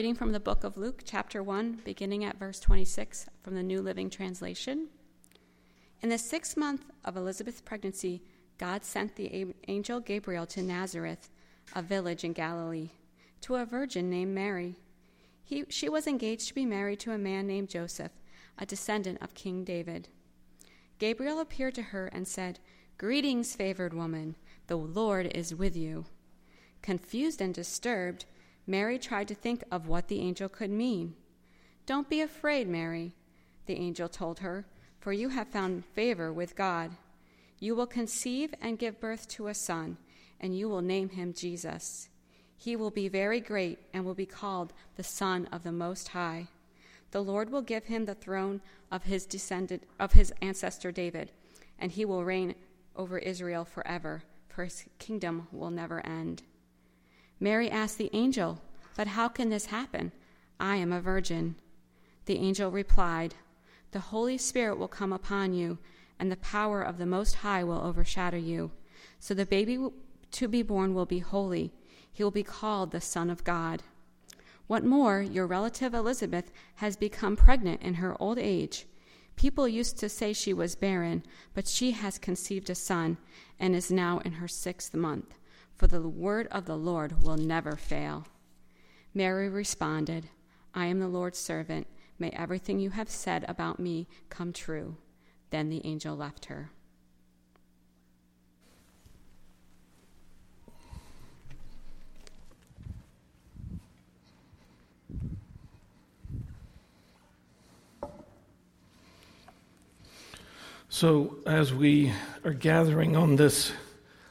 Reading 0.00 0.14
from 0.14 0.32
the 0.32 0.40
book 0.40 0.64
of 0.64 0.78
Luke, 0.78 1.02
chapter 1.04 1.42
1, 1.42 1.82
beginning 1.84 2.24
at 2.24 2.38
verse 2.38 2.58
26 2.58 3.26
from 3.42 3.54
the 3.54 3.62
New 3.62 3.82
Living 3.82 4.08
Translation. 4.08 4.88
In 6.00 6.08
the 6.08 6.16
sixth 6.16 6.56
month 6.56 6.86
of 7.04 7.18
Elizabeth's 7.18 7.60
pregnancy, 7.60 8.22
God 8.56 8.82
sent 8.82 9.14
the 9.14 9.52
angel 9.68 10.00
Gabriel 10.00 10.46
to 10.46 10.62
Nazareth, 10.62 11.28
a 11.74 11.82
village 11.82 12.24
in 12.24 12.32
Galilee, 12.32 12.92
to 13.42 13.56
a 13.56 13.66
virgin 13.66 14.08
named 14.08 14.34
Mary. 14.34 14.76
He, 15.44 15.66
she 15.68 15.90
was 15.90 16.06
engaged 16.06 16.48
to 16.48 16.54
be 16.54 16.64
married 16.64 17.00
to 17.00 17.12
a 17.12 17.18
man 17.18 17.46
named 17.46 17.68
Joseph, 17.68 18.12
a 18.56 18.64
descendant 18.64 19.18
of 19.20 19.34
King 19.34 19.64
David. 19.64 20.08
Gabriel 20.98 21.40
appeared 21.40 21.74
to 21.74 21.82
her 21.82 22.06
and 22.06 22.26
said, 22.26 22.58
Greetings, 22.96 23.54
favored 23.54 23.92
woman, 23.92 24.36
the 24.66 24.76
Lord 24.76 25.30
is 25.34 25.54
with 25.54 25.76
you. 25.76 26.06
Confused 26.80 27.42
and 27.42 27.52
disturbed, 27.52 28.24
Mary 28.70 28.98
tried 28.98 29.26
to 29.26 29.34
think 29.34 29.64
of 29.70 29.88
what 29.88 30.06
the 30.06 30.20
angel 30.20 30.48
could 30.48 30.70
mean. 30.70 31.14
Don't 31.86 32.08
be 32.08 32.20
afraid, 32.20 32.68
Mary, 32.68 33.12
the 33.66 33.74
angel 33.74 34.08
told 34.08 34.38
her 34.38 34.64
for 35.00 35.12
you 35.12 35.30
have 35.30 35.48
found 35.48 35.84
favor 35.84 36.32
with 36.32 36.54
God. 36.54 36.92
You 37.58 37.74
will 37.74 37.86
conceive 37.86 38.54
and 38.60 38.78
give 38.78 39.00
birth 39.00 39.26
to 39.28 39.48
a 39.48 39.54
son, 39.54 39.96
and 40.38 40.56
you 40.56 40.68
will 40.68 40.82
name 40.82 41.08
him 41.08 41.32
Jesus. 41.32 42.08
He 42.56 42.76
will 42.76 42.90
be 42.90 43.08
very 43.08 43.40
great 43.40 43.78
and 43.92 44.04
will 44.04 44.14
be 44.14 44.26
called 44.26 44.72
the 44.96 45.02
Son 45.02 45.48
of 45.50 45.62
the 45.62 45.72
Most 45.72 46.08
High. 46.08 46.48
The 47.10 47.22
Lord 47.22 47.50
will 47.50 47.62
give 47.62 47.86
him 47.86 48.04
the 48.04 48.14
throne 48.14 48.60
of 48.92 49.04
his 49.04 49.26
descendant 49.26 49.82
of 49.98 50.12
his 50.12 50.32
ancestor 50.42 50.92
David, 50.92 51.32
and 51.78 51.90
he 51.90 52.04
will 52.04 52.24
reign 52.24 52.54
over 52.94 53.18
Israel 53.18 53.64
forever, 53.64 54.22
for 54.48 54.64
his 54.64 54.84
kingdom 54.98 55.48
will 55.50 55.70
never 55.70 56.06
end. 56.06 56.42
Mary 57.40 57.70
asked 57.70 57.98
the 57.98 58.10
angel, 58.12 58.60
But 58.96 59.08
how 59.08 59.28
can 59.28 59.48
this 59.48 59.66
happen? 59.66 60.12
I 60.60 60.76
am 60.76 60.92
a 60.92 61.00
virgin. 61.00 61.56
The 62.26 62.36
angel 62.36 62.70
replied, 62.70 63.34
the 63.92 64.00
Holy 64.00 64.38
Spirit 64.38 64.78
will 64.78 64.88
come 64.88 65.12
upon 65.12 65.52
you, 65.52 65.78
and 66.18 66.30
the 66.30 66.36
power 66.36 66.80
of 66.80 66.98
the 66.98 67.06
Most 67.06 67.36
High 67.36 67.64
will 67.64 67.80
overshadow 67.80 68.36
you. 68.36 68.70
So 69.18 69.34
the 69.34 69.46
baby 69.46 69.78
to 70.30 70.48
be 70.48 70.62
born 70.62 70.94
will 70.94 71.06
be 71.06 71.18
holy. 71.18 71.72
He 72.12 72.22
will 72.22 72.30
be 72.30 72.44
called 72.44 72.92
the 72.92 73.00
Son 73.00 73.30
of 73.30 73.42
God. 73.42 73.82
What 74.68 74.84
more, 74.84 75.20
your 75.20 75.46
relative 75.46 75.92
Elizabeth 75.92 76.52
has 76.76 76.96
become 76.96 77.34
pregnant 77.34 77.82
in 77.82 77.94
her 77.94 78.20
old 78.22 78.38
age. 78.38 78.86
People 79.34 79.66
used 79.66 79.98
to 79.98 80.08
say 80.08 80.32
she 80.32 80.52
was 80.52 80.76
barren, 80.76 81.24
but 81.54 81.66
she 81.66 81.90
has 81.90 82.18
conceived 82.18 82.70
a 82.70 82.74
son 82.76 83.16
and 83.58 83.74
is 83.74 83.90
now 83.90 84.18
in 84.18 84.32
her 84.32 84.46
sixth 84.46 84.94
month, 84.94 85.34
for 85.80 85.86
the 85.86 86.02
word 86.02 86.46
of 86.50 86.66
the 86.66 86.76
Lord 86.76 87.22
will 87.22 87.38
never 87.38 87.74
fail. 87.74 88.26
Mary 89.14 89.48
responded, 89.48 90.28
I 90.74 90.84
am 90.84 91.00
the 91.00 91.08
Lord's 91.08 91.38
servant. 91.38 91.86
May 92.18 92.28
everything 92.32 92.80
you 92.80 92.90
have 92.90 93.08
said 93.08 93.46
about 93.48 93.80
me 93.80 94.06
come 94.28 94.52
true. 94.52 94.98
Then 95.48 95.70
the 95.70 95.80
angel 95.86 96.14
left 96.14 96.44
her. 96.44 96.70
So, 110.90 111.38
as 111.46 111.72
we 111.72 112.12
are 112.44 112.52
gathering 112.52 113.16
on 113.16 113.36
this 113.36 113.72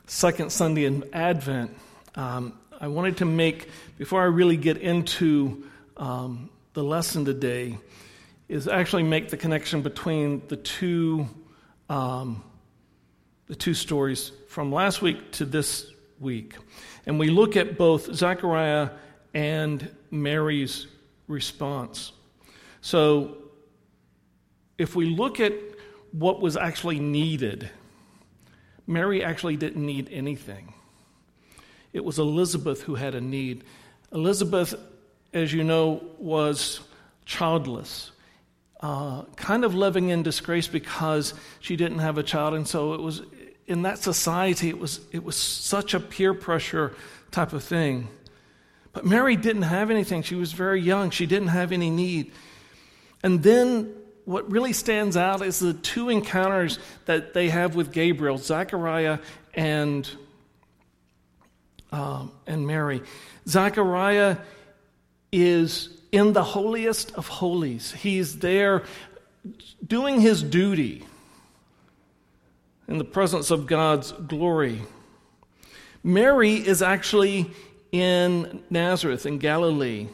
second 0.10 0.52
Sunday 0.52 0.86
in 0.86 1.08
Advent, 1.13 1.78
um, 2.15 2.54
I 2.82 2.88
wanted 2.88 3.17
to 3.17 3.26
make, 3.26 3.69
before 4.00 4.22
I 4.22 4.26
really 4.26 4.58
get 4.58 4.78
into 4.78 5.65
um, 5.98 6.50
the 6.74 6.84
lesson 6.84 7.26
today 7.26 7.78
is 8.48 8.67
actually 8.67 9.04
make 9.04 9.30
the 9.30 9.38
connection 9.38 9.84
between 9.84 10.41
the 10.48 10.58
two 10.58 11.28
um, 11.89 12.43
the 13.48 13.56
two 13.56 13.74
stories 13.74 14.32
from 14.48 14.72
last 14.72 15.02
week 15.02 15.32
to 15.32 15.45
this 15.45 15.91
week, 16.19 16.56
and 17.08 17.17
we 17.17 17.30
look 17.30 17.58
at 17.58 17.80
both 17.80 18.13
Zechariah 18.13 18.91
and 19.34 19.89
Mary's 20.12 20.86
response. 21.28 22.12
So, 22.82 23.38
if 24.78 24.95
we 24.95 25.08
look 25.08 25.39
at 25.39 25.54
what 26.12 26.41
was 26.41 26.58
actually 26.58 27.00
needed, 27.00 27.72
Mary 28.89 29.23
actually 29.23 29.56
didn't 29.56 29.86
need 29.86 30.10
anything. 30.12 30.73
It 31.93 32.04
was 32.04 32.19
Elizabeth 32.19 32.82
who 32.82 32.95
had 32.95 33.15
a 33.15 33.21
need. 33.21 33.63
Elizabeth 34.12 34.75
as 35.34 35.54
you 35.54 35.63
know, 35.63 36.04
was 36.17 36.80
childless, 37.25 38.12
uh, 38.82 39.23
kind 39.36 39.63
of 39.63 39.75
living 39.75 40.10
in 40.10 40.23
disgrace 40.23 40.67
because 40.67 41.34
she 41.60 41.75
didn't 41.75 41.99
have 41.99 42.17
a 42.17 42.23
child. 42.23 42.54
And 42.54 42.67
so 42.67 42.93
it 42.93 43.02
was 43.02 43.21
in 43.67 43.84
that 43.84 43.99
society, 43.99 44.69
it 44.69 44.80
was, 44.80 45.02
it 45.12 45.23
was 45.23 45.36
such 45.36 45.93
a 45.93 45.99
peer 45.99 46.34
pressure 46.34 46.95
type 47.30 47.54
of 47.54 47.63
thing. 47.63 48.08
But 48.91 49.06
Mary 49.06 49.36
didn't 49.36 49.63
have 49.63 49.91
anything. 49.91 50.23
She 50.23 50.36
was 50.36 50.52
very 50.54 50.82
young, 50.82 51.12
she 51.12 51.28
didn't 51.28 51.49
have 51.49 51.71
any 51.71 51.89
need. 51.89 52.32
And 53.21 53.43
then 53.43 53.93
what 54.30 54.52
really 54.52 54.74
stands 54.74 55.18
out 55.18 55.42
is 55.42 55.58
the 55.58 55.74
two 55.74 56.10
encounters 56.10 56.78
that 57.06 57.34
they 57.34 57.50
have 57.50 57.74
with 57.74 57.92
Gabriel, 57.92 58.38
Zechariah 58.38 59.18
and, 59.56 60.08
um, 61.92 62.32
and 62.46 62.68
Mary. 62.68 63.02
Zechariah 63.48 64.38
is 65.32 65.89
in 66.12 66.34
the 66.34 66.44
holiest 66.44 67.12
of 67.15 67.28
holies. 67.28 67.92
He's 67.92 68.38
there 68.38 68.84
doing 69.88 70.22
his 70.22 70.44
duty 70.44 71.04
in 72.88 73.00
the 73.00 73.06
presence 73.06 73.50
of 73.50 73.65
God's 73.65 74.12
glory. 74.12 74.84
Mary 76.04 76.54
is 76.54 76.84
actually 76.84 77.50
in 77.92 78.62
Nazareth, 78.70 79.26
in 79.26 79.39
Galilee. 79.39 80.08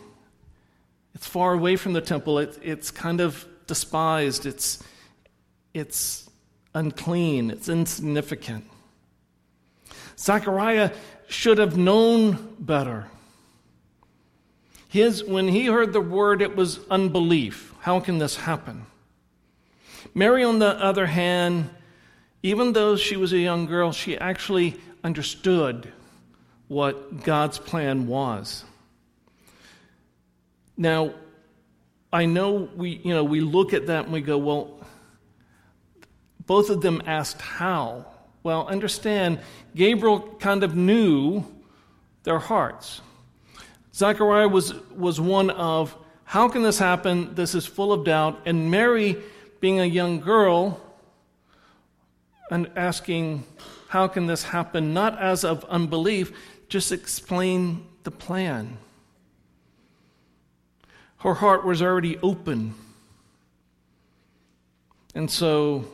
It's 1.15 1.28
far 1.28 1.54
away 1.54 1.75
from 1.75 1.91
the 1.91 1.99
temple. 1.99 2.39
It, 2.39 2.58
it's 2.63 2.91
kind 2.91 3.19
of 3.19 3.45
despised. 3.67 4.45
It's, 4.45 4.84
it's 5.73 6.30
unclean. 6.73 7.51
It's 7.51 7.69
insignificant. 7.69 8.65
Zechariah 10.17 10.91
should 11.28 11.58
have 11.58 11.78
known 11.78 12.56
better. 12.60 13.08
His, 14.88 15.23
when 15.23 15.47
he 15.47 15.65
heard 15.65 15.91
the 15.91 16.01
word, 16.01 16.41
it 16.41 16.56
was 16.56 16.80
unbelief. 16.89 17.73
How 17.82 17.99
can 17.99 18.17
this 18.17 18.38
happen? 18.38 18.86
Mary, 20.13 20.43
on 20.43 20.60
the 20.60 20.82
other 20.82 21.08
hand, 21.08 21.69
even 22.41 22.73
though 22.73 22.95
she 22.95 23.17
was 23.17 23.34
a 23.34 23.39
young 23.39 23.65
girl, 23.65 23.91
she 23.91 24.17
actually 24.17 24.80
understood 25.04 25.91
what 26.67 27.23
God's 27.23 27.60
plan 27.60 28.08
was. 28.08 28.63
Now, 30.78 31.13
I 32.11 32.25
know 32.25 32.69
we, 32.75 33.01
you 33.03 33.13
know, 33.13 33.23
we 33.23 33.41
look 33.41 33.73
at 33.73 33.87
that 33.87 34.05
and 34.05 34.13
we 34.13 34.21
go, 34.21 34.37
well, 34.37 34.79
both 36.45 36.69
of 36.69 36.81
them 36.81 37.01
asked 37.05 37.41
how. 37.41 38.05
Well, 38.43 38.67
understand, 38.67 39.39
Gabriel 39.75 40.19
kind 40.39 40.63
of 40.63 40.75
knew 40.75 41.43
their 42.23 42.39
hearts. 42.39 43.01
Zechariah 43.93 44.47
was, 44.47 44.73
was 44.91 45.19
one 45.19 45.49
of, 45.49 45.95
how 46.23 46.47
can 46.49 46.63
this 46.63 46.77
happen? 46.77 47.33
This 47.35 47.55
is 47.55 47.65
full 47.65 47.91
of 47.91 48.05
doubt. 48.05 48.41
And 48.45 48.69
Mary, 48.69 49.17
being 49.59 49.79
a 49.79 49.85
young 49.85 50.19
girl, 50.19 50.79
and 52.51 52.69
asking, 52.75 53.43
how 53.87 54.07
can 54.07 54.27
this 54.27 54.43
happen? 54.43 54.93
Not 54.93 55.19
as 55.19 55.43
of 55.43 55.63
unbelief, 55.65 56.31
just 56.67 56.91
explain 56.91 57.85
the 58.03 58.11
plan. 58.11 58.77
Her 61.25 61.33
heart 61.33 61.65
was 61.65 61.81
already 61.81 62.19
open. 62.19 62.75
And 65.15 65.31
so, 65.31 65.85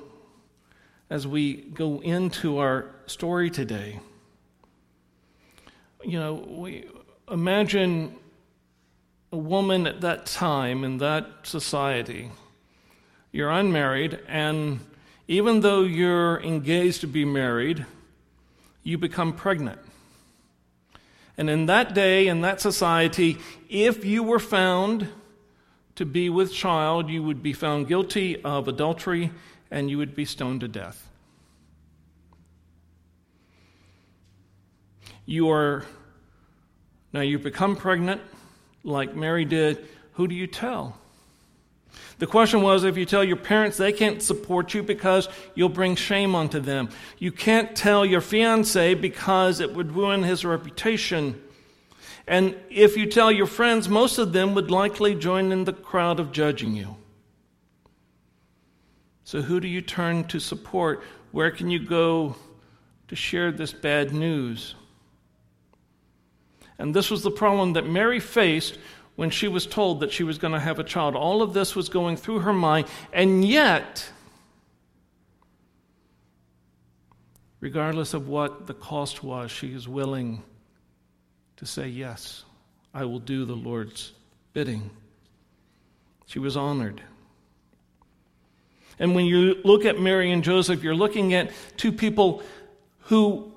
as 1.10 1.26
we 1.26 1.54
go 1.54 2.02
into 2.02 2.58
our 2.58 2.88
story 3.06 3.50
today, 3.50 4.02
you 6.04 6.20
know, 6.20 6.34
we 6.34 6.84
imagine 7.32 8.17
a 9.32 9.38
woman 9.38 9.88
at 9.88 10.02
that 10.02 10.26
time 10.26 10.84
in 10.84 10.98
that 10.98 11.28
society. 11.44 12.30
You're 13.32 13.52
unmarried, 13.52 14.20
and 14.28 14.82
even 15.30 15.62
though 15.62 15.84
you're 15.84 16.41
engaged 16.41 17.00
to 17.02 17.08
be 17.08 17.24
married, 17.24 17.86
you 18.84 18.98
become 18.98 19.32
pregnant. 19.32 19.80
And 21.38 21.50
in 21.50 21.67
that 21.67 21.94
day, 21.94 22.28
in 22.28 22.41
that 22.41 22.60
society, 22.60 23.38
if 23.70 24.04
you 24.04 24.24
were 24.24 24.38
found 24.38 25.08
to 26.02 26.06
be 26.06 26.30
with 26.32 26.52
child, 26.52 27.12
you 27.12 27.22
would 27.22 27.44
be 27.44 27.54
found 27.54 27.88
guilty 27.88 28.42
of 28.42 28.68
adultery 28.68 29.30
and 29.70 29.88
you 29.88 30.00
would 30.00 30.16
be 30.16 30.26
stoned 30.26 30.62
to 30.62 30.68
death. 30.68 31.08
You 35.28 35.52
are 35.52 35.86
now 37.14 37.22
you've 37.22 37.44
become 37.44 37.76
pregnant, 37.76 38.20
like 38.84 39.16
Mary 39.16 39.46
did, 39.46 39.86
who 40.14 40.28
do 40.28 40.34
you 40.34 40.48
tell? 40.48 40.98
The 42.18 42.26
question 42.26 42.64
was 42.64 42.84
if 42.84 42.98
you 42.98 43.06
tell 43.06 43.24
your 43.24 43.38
parents, 43.38 43.78
they 43.78 43.94
can't 43.94 44.24
support 44.24 44.74
you 44.74 44.82
because 44.82 45.30
you'll 45.54 45.70
bring 45.70 45.96
shame 45.96 46.34
onto 46.34 46.60
them. 46.60 46.90
You 47.20 47.32
can't 47.32 47.76
tell 47.76 48.04
your 48.04 48.22
fiance 48.22 48.96
because 48.96 49.60
it 49.60 49.76
would 49.76 49.92
ruin 49.92 50.24
his 50.24 50.44
reputation. 50.44 51.40
And 52.32 52.56
if 52.70 52.96
you 52.96 53.08
tell 53.08 53.30
your 53.30 53.46
friends, 53.46 53.89
most 53.89 54.17
of 54.17 54.32
them 54.32 54.54
would 54.54 54.72
likely 54.72 55.15
join 55.15 55.52
in 55.52 55.65
the 55.65 55.74
crowd 55.74 56.17
of 56.17 56.32
judging 56.32 56.74
you. 56.74 56.96
So, 59.26 59.41
who 59.41 59.60
do 59.60 59.67
you 59.67 59.82
turn 59.82 60.24
to 60.30 60.39
support? 60.39 61.04
Where 61.34 61.52
can 61.52 61.70
you 61.70 61.86
go 61.86 62.38
to 63.10 63.15
share 63.17 63.52
this 63.52 63.74
bad 63.74 64.13
news? 64.13 64.76
And 66.80 66.96
this 66.96 67.12
was 67.12 67.22
the 67.22 67.32
problem 67.32 67.74
that 67.74 67.86
Mary 67.86 68.22
faced 68.22 68.78
when 69.17 69.30
she 69.30 69.50
was 69.50 69.67
told 69.67 70.00
that 70.00 70.13
she 70.13 70.24
was 70.24 70.38
going 70.38 70.54
to 70.54 70.60
have 70.60 70.80
a 70.80 70.86
child. 70.86 71.17
All 71.17 71.41
of 71.41 71.54
this 71.54 71.76
was 71.76 71.89
going 71.89 72.15
through 72.15 72.39
her 72.39 72.54
mind, 72.54 72.88
and 73.12 73.44
yet, 73.44 74.10
regardless 77.60 78.13
of 78.13 78.30
what 78.30 78.67
the 78.67 78.74
cost 78.74 79.22
was, 79.22 79.52
she 79.52 79.74
is 79.74 79.86
willing 79.86 80.44
to 81.62 81.67
say, 81.67 81.88
Yes, 81.88 82.43
I 82.91 83.06
will 83.06 83.19
do 83.19 83.45
the 83.45 83.56
Lord's 83.56 84.12
bidding. 84.52 84.89
She 86.26 86.39
was 86.39 86.58
honored. 86.58 87.02
And 88.97 89.15
when 89.15 89.26
you 89.26 89.60
look 89.63 89.86
at 89.86 90.00
Mary 90.00 90.32
and 90.32 90.43
Joseph, 90.43 90.84
you're 90.84 90.95
looking 90.95 91.34
at 91.34 91.52
two 91.78 91.91
people 91.91 92.41
who, 93.02 93.52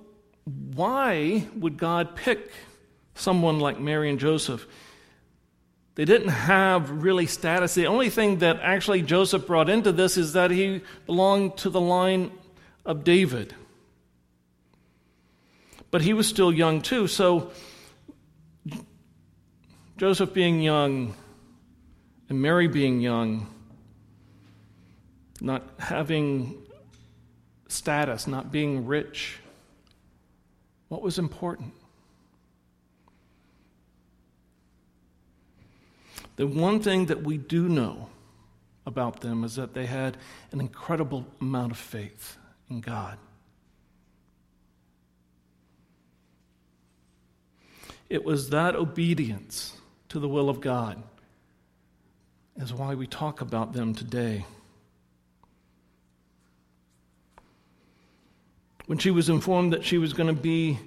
why 0.74 1.48
would 1.56 1.78
God 1.78 2.14
pick 2.14 2.50
someone 3.14 3.58
like 3.58 3.80
Mary 3.80 4.10
and 4.10 4.20
Joseph? 4.20 4.66
They 5.94 6.04
didn't 6.04 6.28
have 6.28 6.90
really 6.90 7.26
status. 7.26 7.74
The 7.74 7.86
only 7.86 8.10
thing 8.10 8.38
that 8.38 8.60
actually 8.60 9.00
Joseph 9.00 9.46
brought 9.46 9.70
into 9.70 9.92
this 9.92 10.18
is 10.18 10.34
that 10.34 10.50
he 10.50 10.82
belonged 11.06 11.56
to 11.58 11.70
the 11.70 11.80
line 11.80 12.32
of 12.84 13.02
David. 13.02 13.54
But 15.90 16.02
he 16.02 16.12
was 16.12 16.26
still 16.26 16.52
young 16.52 16.82
too, 16.82 17.06
so 17.06 17.50
Joseph 19.96 20.34
being 20.34 20.60
young 20.60 21.14
and 22.28 22.40
Mary 22.40 22.66
being 22.66 23.00
young, 23.00 23.48
not 25.40 25.62
having 25.78 26.62
status, 27.68 28.26
not 28.26 28.50
being 28.50 28.86
rich, 28.86 29.38
what 30.88 31.02
was 31.02 31.18
important? 31.18 31.72
The 36.36 36.46
one 36.46 36.80
thing 36.80 37.06
that 37.06 37.22
we 37.22 37.38
do 37.38 37.68
know 37.68 38.08
about 38.86 39.20
them 39.20 39.44
is 39.44 39.54
that 39.54 39.74
they 39.74 39.86
had 39.86 40.16
an 40.50 40.60
incredible 40.60 41.26
amount 41.40 41.72
of 41.72 41.78
faith 41.78 42.36
in 42.68 42.80
God. 42.80 43.18
It 48.10 48.24
was 48.24 48.50
that 48.50 48.74
obedience 48.74 49.80
to 50.14 50.20
the 50.20 50.28
will 50.28 50.48
of 50.48 50.60
God 50.60 51.02
is 52.54 52.72
why 52.72 52.94
we 52.94 53.04
talk 53.04 53.40
about 53.40 53.72
them 53.72 53.96
today. 53.96 54.46
When 58.86 58.98
she 58.98 59.10
was 59.10 59.28
informed 59.28 59.72
that 59.72 59.84
she 59.84 59.98
was 59.98 60.12
going 60.12 60.28
to 60.28 60.40
be 60.40 60.78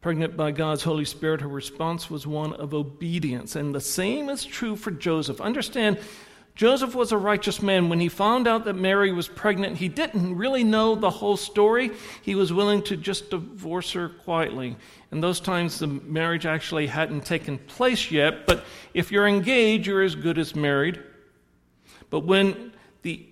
pregnant 0.00 0.36
by 0.36 0.52
God's 0.52 0.84
Holy 0.84 1.04
Spirit, 1.04 1.40
her 1.40 1.48
response 1.48 2.08
was 2.08 2.24
one 2.24 2.52
of 2.52 2.72
obedience. 2.72 3.56
And 3.56 3.74
the 3.74 3.80
same 3.80 4.28
is 4.28 4.44
true 4.44 4.76
for 4.76 4.92
Joseph. 4.92 5.40
Understand, 5.40 5.98
Joseph 6.58 6.92
was 6.96 7.12
a 7.12 7.16
righteous 7.16 7.62
man. 7.62 7.88
When 7.88 8.00
he 8.00 8.08
found 8.08 8.48
out 8.48 8.64
that 8.64 8.74
Mary 8.74 9.12
was 9.12 9.28
pregnant, 9.28 9.76
he 9.76 9.86
didn't 9.86 10.36
really 10.36 10.64
know 10.64 10.96
the 10.96 11.08
whole 11.08 11.36
story. 11.36 11.92
He 12.22 12.34
was 12.34 12.52
willing 12.52 12.82
to 12.82 12.96
just 12.96 13.30
divorce 13.30 13.92
her 13.92 14.08
quietly. 14.08 14.76
In 15.12 15.20
those 15.20 15.38
times, 15.38 15.78
the 15.78 15.86
marriage 15.86 16.46
actually 16.46 16.88
hadn't 16.88 17.24
taken 17.24 17.58
place 17.58 18.10
yet, 18.10 18.44
but 18.44 18.64
if 18.92 19.12
you're 19.12 19.28
engaged, 19.28 19.86
you're 19.86 20.02
as 20.02 20.16
good 20.16 20.36
as 20.36 20.56
married. 20.56 21.00
But 22.10 22.24
when, 22.24 22.72
the, 23.02 23.24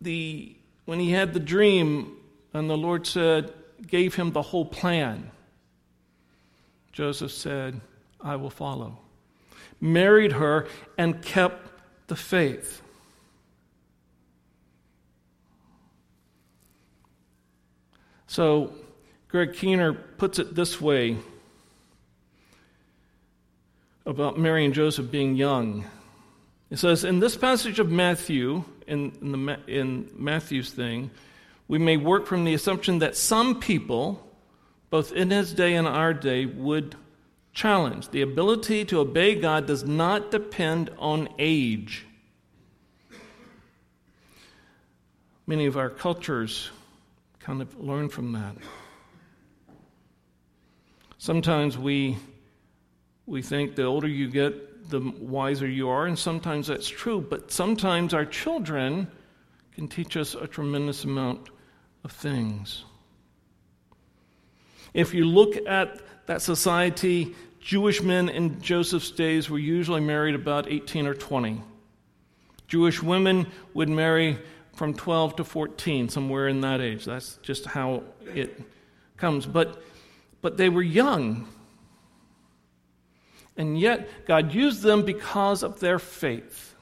the, 0.00 0.56
when 0.84 0.98
he 0.98 1.12
had 1.12 1.34
the 1.34 1.40
dream, 1.40 2.16
and 2.52 2.68
the 2.68 2.76
Lord 2.76 3.06
said, 3.06 3.52
gave 3.86 4.16
him 4.16 4.32
the 4.32 4.42
whole 4.42 4.64
plan, 4.64 5.30
Joseph 6.90 7.30
said, 7.30 7.80
I 8.20 8.34
will 8.34 8.50
follow. 8.50 8.98
Married 9.80 10.32
her 10.32 10.66
and 10.98 11.22
kept 11.22 11.71
the 12.12 12.16
faith. 12.16 12.82
So, 18.26 18.74
Craig 19.28 19.54
Keener 19.54 19.94
puts 19.94 20.38
it 20.38 20.54
this 20.54 20.78
way 20.78 21.16
about 24.04 24.38
Mary 24.38 24.66
and 24.66 24.74
Joseph 24.74 25.10
being 25.10 25.36
young. 25.36 25.86
It 26.68 26.78
says, 26.78 27.02
In 27.02 27.18
this 27.18 27.34
passage 27.34 27.78
of 27.78 27.90
Matthew, 27.90 28.64
in, 28.86 29.16
in, 29.22 29.32
the, 29.32 29.58
in 29.66 30.10
Matthew's 30.14 30.70
thing, 30.70 31.10
we 31.66 31.78
may 31.78 31.96
work 31.96 32.26
from 32.26 32.44
the 32.44 32.52
assumption 32.52 32.98
that 32.98 33.16
some 33.16 33.58
people, 33.58 34.22
both 34.90 35.12
in 35.12 35.30
his 35.30 35.54
day 35.54 35.76
and 35.76 35.88
our 35.88 36.12
day, 36.12 36.44
would 36.44 36.94
challenge. 37.52 38.08
The 38.10 38.22
ability 38.22 38.84
to 38.86 39.00
obey 39.00 39.34
God 39.34 39.66
does 39.66 39.84
not 39.84 40.30
depend 40.30 40.90
on 40.98 41.28
age. 41.38 42.06
Many 45.46 45.66
of 45.66 45.76
our 45.76 45.90
cultures 45.90 46.70
kind 47.40 47.60
of 47.60 47.78
learn 47.78 48.08
from 48.08 48.32
that. 48.32 48.56
Sometimes 51.18 51.76
we, 51.76 52.16
we 53.26 53.42
think 53.42 53.76
the 53.76 53.84
older 53.84 54.08
you 54.08 54.28
get, 54.28 54.90
the 54.90 55.00
wiser 55.20 55.68
you 55.68 55.88
are, 55.88 56.06
and 56.06 56.18
sometimes 56.18 56.66
that's 56.66 56.88
true, 56.88 57.20
but 57.20 57.50
sometimes 57.52 58.14
our 58.14 58.24
children 58.24 59.08
can 59.74 59.88
teach 59.88 60.16
us 60.16 60.34
a 60.34 60.46
tremendous 60.46 61.04
amount 61.04 61.48
of 62.04 62.12
things. 62.12 62.84
If 64.94 65.14
you 65.14 65.24
look 65.24 65.56
at 65.66 66.00
that 66.26 66.42
society, 66.42 67.34
Jewish 67.60 68.02
men 68.02 68.28
in 68.28 68.60
Joseph's 68.60 69.10
days 69.10 69.48
were 69.48 69.58
usually 69.58 70.00
married 70.00 70.34
about 70.34 70.70
18 70.70 71.06
or 71.06 71.14
20. 71.14 71.62
Jewish 72.66 73.02
women 73.02 73.46
would 73.74 73.88
marry 73.88 74.38
from 74.74 74.94
12 74.94 75.36
to 75.36 75.44
14, 75.44 76.08
somewhere 76.08 76.48
in 76.48 76.60
that 76.62 76.80
age. 76.80 77.04
That's 77.04 77.38
just 77.42 77.66
how 77.66 78.02
it 78.34 78.60
comes. 79.16 79.46
But, 79.46 79.82
but 80.40 80.56
they 80.56 80.68
were 80.68 80.82
young. 80.82 81.46
And 83.56 83.78
yet, 83.78 84.26
God 84.26 84.54
used 84.54 84.82
them 84.82 85.04
because 85.04 85.62
of 85.62 85.80
their 85.80 85.98
faith. 85.98 86.72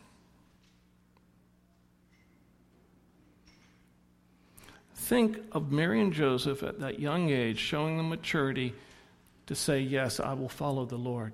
think 5.10 5.40
of 5.50 5.72
Mary 5.72 6.00
and 6.00 6.12
Joseph 6.12 6.62
at 6.62 6.78
that 6.78 7.00
young 7.00 7.30
age 7.30 7.58
showing 7.58 7.96
them 7.96 8.10
maturity 8.10 8.72
to 9.50 9.56
say, 9.56 9.80
Yes, 9.80 10.20
I 10.20 10.32
will 10.34 10.48
follow 10.48 10.86
the 10.86 10.96
Lord. 10.96 11.32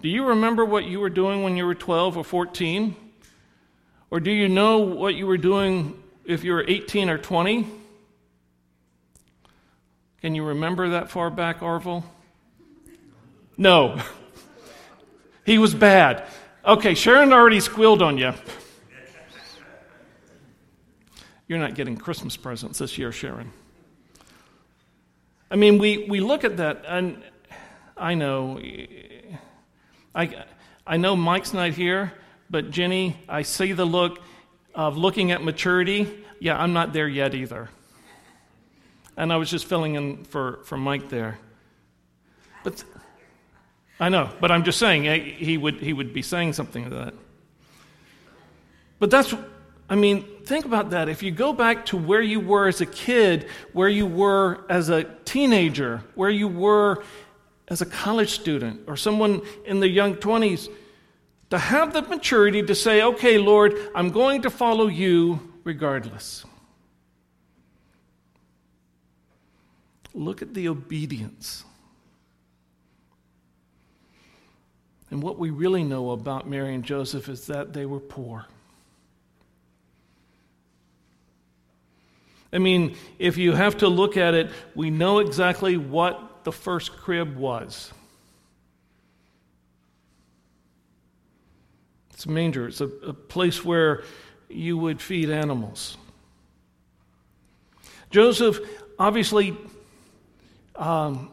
Do 0.00 0.08
you 0.08 0.28
remember 0.28 0.64
what 0.64 0.84
you 0.86 0.98
were 0.98 1.10
doing 1.10 1.42
when 1.42 1.58
you 1.58 1.66
were 1.66 1.74
12 1.74 2.16
or 2.16 2.24
14? 2.24 2.96
Or 4.10 4.18
do 4.18 4.30
you 4.30 4.48
know 4.48 4.78
what 4.78 5.14
you 5.14 5.26
were 5.26 5.36
doing 5.36 6.02
if 6.24 6.42
you 6.42 6.52
were 6.52 6.64
18 6.66 7.10
or 7.10 7.18
20? 7.18 7.66
Can 10.22 10.34
you 10.34 10.42
remember 10.42 10.88
that 10.88 11.10
far 11.10 11.28
back, 11.28 11.60
Arville? 11.60 12.02
No. 13.58 14.00
he 15.44 15.58
was 15.58 15.74
bad. 15.74 16.24
Okay, 16.64 16.94
Sharon 16.94 17.30
already 17.34 17.60
squealed 17.60 18.00
on 18.00 18.16
you. 18.16 18.32
You're 21.46 21.58
not 21.58 21.74
getting 21.74 21.98
Christmas 21.98 22.38
presents 22.38 22.78
this 22.78 22.96
year, 22.96 23.12
Sharon. 23.12 23.52
I 25.52 25.56
mean, 25.56 25.76
we, 25.76 26.06
we 26.08 26.20
look 26.20 26.44
at 26.44 26.56
that, 26.56 26.84
and 26.88 27.22
I 27.94 28.14
know, 28.14 28.58
I, 30.14 30.46
I 30.86 30.96
know 30.96 31.14
Mike's 31.14 31.52
not 31.52 31.72
here, 31.72 32.10
but 32.48 32.70
Jenny, 32.70 33.18
I 33.28 33.42
see 33.42 33.72
the 33.72 33.84
look 33.84 34.18
of 34.74 34.96
looking 34.96 35.30
at 35.30 35.44
maturity. 35.44 36.08
Yeah, 36.40 36.58
I'm 36.58 36.72
not 36.72 36.94
there 36.94 37.06
yet 37.06 37.34
either. 37.34 37.68
And 39.14 39.30
I 39.30 39.36
was 39.36 39.50
just 39.50 39.66
filling 39.66 39.94
in 39.94 40.24
for, 40.24 40.60
for 40.64 40.78
Mike 40.78 41.10
there. 41.10 41.38
But 42.64 42.82
I 44.00 44.08
know, 44.08 44.30
but 44.40 44.50
I'm 44.50 44.64
just 44.64 44.78
saying 44.78 45.06
eh, 45.06 45.18
he 45.18 45.58
would, 45.58 45.74
he 45.74 45.92
would 45.92 46.14
be 46.14 46.22
saying 46.22 46.54
something 46.54 46.84
to 46.84 46.90
that. 46.96 47.14
But 48.98 49.10
that's 49.10 49.34
I 49.88 49.94
mean, 49.94 50.24
think 50.44 50.64
about 50.64 50.90
that. 50.90 51.08
If 51.08 51.22
you 51.22 51.30
go 51.30 51.52
back 51.52 51.86
to 51.86 51.96
where 51.96 52.22
you 52.22 52.40
were 52.40 52.66
as 52.66 52.80
a 52.80 52.86
kid, 52.86 53.46
where 53.72 53.88
you 53.88 54.06
were 54.06 54.64
as 54.68 54.88
a 54.88 55.04
teenager, 55.24 56.02
where 56.14 56.30
you 56.30 56.48
were 56.48 57.02
as 57.68 57.80
a 57.80 57.86
college 57.86 58.30
student 58.30 58.82
or 58.86 58.96
someone 58.96 59.42
in 59.64 59.80
the 59.80 59.88
young 59.88 60.14
20s 60.16 60.68
to 61.50 61.58
have 61.58 61.92
the 61.92 62.02
maturity 62.02 62.62
to 62.62 62.74
say, 62.74 63.02
okay, 63.02 63.38
Lord, 63.38 63.74
I'm 63.94 64.10
going 64.10 64.42
to 64.42 64.50
follow 64.50 64.86
you 64.86 65.52
regardless. 65.64 66.44
Look 70.14 70.42
at 70.42 70.54
the 70.54 70.68
obedience. 70.68 71.64
And 75.10 75.22
what 75.22 75.38
we 75.38 75.50
really 75.50 75.84
know 75.84 76.12
about 76.12 76.48
Mary 76.48 76.74
and 76.74 76.82
Joseph 76.82 77.28
is 77.28 77.46
that 77.46 77.74
they 77.74 77.84
were 77.84 78.00
poor. 78.00 78.46
I 82.52 82.58
mean, 82.58 82.96
if 83.18 83.38
you 83.38 83.52
have 83.52 83.78
to 83.78 83.88
look 83.88 84.16
at 84.16 84.34
it, 84.34 84.50
we 84.74 84.90
know 84.90 85.20
exactly 85.20 85.76
what 85.76 86.44
the 86.44 86.52
first 86.52 86.96
crib 86.96 87.36
was. 87.36 87.92
It's 92.12 92.26
a 92.26 92.30
manger, 92.30 92.68
it's 92.68 92.80
a, 92.80 92.86
a 92.86 93.12
place 93.14 93.64
where 93.64 94.04
you 94.48 94.76
would 94.76 95.00
feed 95.00 95.30
animals. 95.30 95.96
Joseph 98.10 98.60
obviously 98.98 99.56
um, 100.76 101.30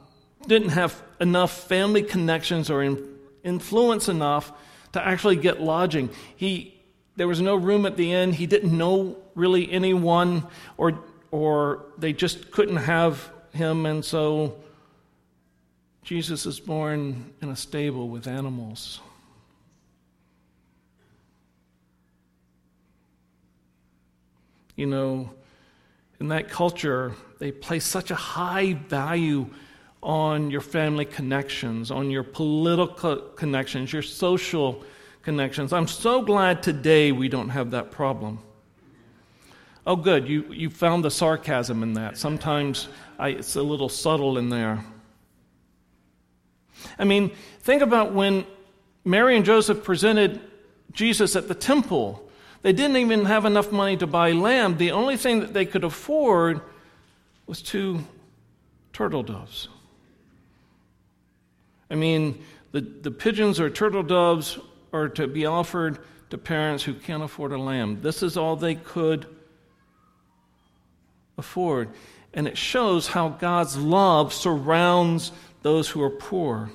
didn't 0.47 0.69
have 0.69 1.01
enough 1.19 1.67
family 1.67 2.01
connections 2.01 2.69
or 2.69 2.81
in, 2.81 3.19
influence 3.43 4.07
enough 4.07 4.53
to 4.93 5.05
actually 5.05 5.35
get 5.35 5.61
lodging. 5.61 6.09
He, 6.35 6.79
there 7.17 7.27
was 7.27 7.41
no 7.41 7.55
room 7.55 7.85
at 7.85 7.97
the 7.97 8.13
inn. 8.13 8.31
He 8.31 8.47
didn't 8.47 8.75
know 8.75 9.17
really 9.35 9.69
anyone, 9.71 10.47
or, 10.77 11.03
or 11.31 11.85
they 11.97 12.13
just 12.13 12.51
couldn't 12.51 12.77
have 12.77 13.31
him, 13.53 13.85
and 13.85 14.03
so 14.03 14.55
Jesus 16.03 16.45
is 16.45 16.59
born 16.59 17.33
in 17.41 17.49
a 17.49 17.55
stable 17.55 18.09
with 18.09 18.27
animals. 18.27 18.99
You 24.75 24.85
know, 24.85 25.29
in 26.19 26.29
that 26.29 26.49
culture, 26.49 27.13
they 27.37 27.51
place 27.51 27.85
such 27.85 28.11
a 28.11 28.15
high 28.15 28.73
value 28.73 29.47
on 30.01 30.49
your 30.49 30.61
family 30.61 31.05
connections, 31.05 31.91
on 31.91 32.09
your 32.09 32.23
political 32.23 33.17
connections, 33.17 33.91
your 33.91 34.01
social 34.01 34.83
connections. 35.21 35.73
I'm 35.73 35.87
so 35.87 36.21
glad 36.21 36.63
today 36.63 37.11
we 37.11 37.27
don't 37.27 37.49
have 37.49 37.71
that 37.71 37.91
problem. 37.91 38.39
Oh, 39.85 39.95
good. 39.95 40.27
You, 40.27 40.45
you 40.51 40.69
found 40.69 41.03
the 41.03 41.11
sarcasm 41.11 41.83
in 41.83 41.93
that. 41.93 42.17
Sometimes 42.17 42.87
I, 43.17 43.29
it's 43.29 43.55
a 43.55 43.63
little 43.63 43.89
subtle 43.89 44.37
in 44.37 44.49
there. 44.49 44.83
I 46.97 47.05
mean, 47.05 47.31
think 47.61 47.81
about 47.81 48.13
when 48.13 48.45
Mary 49.03 49.35
and 49.35 49.45
Joseph 49.45 49.83
presented 49.83 50.39
Jesus 50.91 51.35
at 51.35 51.47
the 51.47 51.55
temple. 51.55 52.29
They 52.61 52.73
didn't 52.73 52.97
even 52.97 53.25
have 53.25 53.45
enough 53.45 53.71
money 53.71 53.97
to 53.97 54.07
buy 54.07 54.31
lamb. 54.31 54.77
The 54.77 54.91
only 54.91 55.17
thing 55.17 55.39
that 55.39 55.53
they 55.53 55.65
could 55.65 55.83
afford 55.83 56.61
was 57.47 57.61
two 57.61 58.03
turtle 58.93 59.23
doves. 59.23 59.69
I 61.89 61.95
mean, 61.95 62.43
the, 62.71 62.81
the 62.81 63.11
pigeons 63.11 63.59
or 63.59 63.69
turtle 63.69 64.03
doves 64.03 64.59
are 64.93 65.09
to 65.09 65.27
be 65.27 65.45
offered 65.45 65.99
to 66.29 66.37
parents 66.37 66.83
who 66.83 66.93
can't 66.93 67.23
afford 67.23 67.51
a 67.51 67.57
lamb. 67.57 68.01
This 68.01 68.21
is 68.21 68.37
all 68.37 68.55
they 68.55 68.75
could 68.75 69.25
afford. 71.39 71.89
And 72.33 72.47
it 72.47 72.57
shows 72.57 73.07
how 73.07 73.29
God's 73.29 73.75
love 73.75 74.33
surrounds 74.33 75.31
those 75.63 75.89
who 75.89 76.01
are 76.03 76.09
poor. 76.09 76.69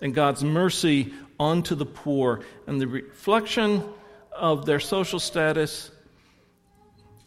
And 0.00 0.12
God's 0.12 0.42
mercy 0.42 1.14
onto 1.38 1.74
the 1.74 1.86
poor. 1.86 2.40
And 2.66 2.80
the 2.80 2.88
reflection 2.88 3.84
of 4.32 4.66
their 4.66 4.80
social 4.80 5.20
status 5.20 5.90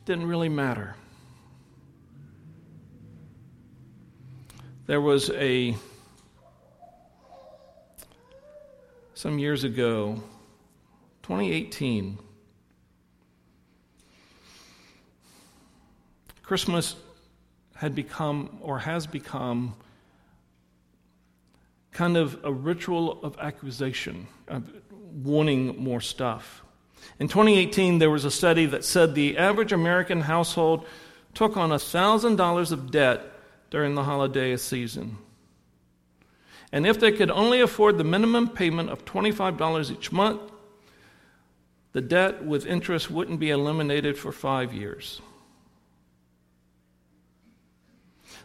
didn't 0.06 0.28
really 0.28 0.50
matter. 0.50 0.96
There 4.86 5.02
was 5.02 5.30
a, 5.32 5.76
some 9.14 9.38
years 9.38 9.66
ago, 9.66 10.22
2018, 11.24 12.18
Christmas 16.48 16.96
had 17.76 17.94
become 17.94 18.60
or 18.62 18.80
has 18.80 19.06
become 19.06 19.76
kind 21.92 22.16
of 22.16 22.40
a 22.46 22.54
ritual 22.54 23.22
of 23.22 23.38
accusation, 23.38 24.28
of 24.48 24.64
wanting 25.02 25.78
more 25.78 26.00
stuff. 26.00 26.64
In 27.20 27.28
2018, 27.28 28.00
there 28.00 28.10
was 28.10 28.24
a 28.24 28.32
study 28.32 28.66
that 28.68 28.86
said 28.86 29.14
the 29.14 29.38
average 29.38 29.74
American 29.74 30.22
household 30.22 30.86
took 31.34 31.58
on 31.58 31.72
$1,000 31.72 32.72
of 32.72 32.92
debt 32.92 33.24
during 33.70 33.96
the 33.96 34.06
holiday 34.06 34.56
season. 34.56 35.18
And 36.72 36.88
if 36.88 36.98
they 36.98 37.12
could 37.12 37.30
only 37.30 37.60
afford 37.60 37.98
the 37.98 38.06
minimum 38.06 38.48
payment 38.48 38.90
of 38.90 39.04
$25 39.04 39.92
each 39.92 40.14
month, 40.14 40.40
the 41.92 42.02
debt 42.02 42.46
with 42.46 42.66
interest 42.66 43.12
wouldn't 43.12 43.42
be 43.42 43.50
eliminated 43.50 44.18
for 44.18 44.32
five 44.32 44.74
years. 44.74 45.20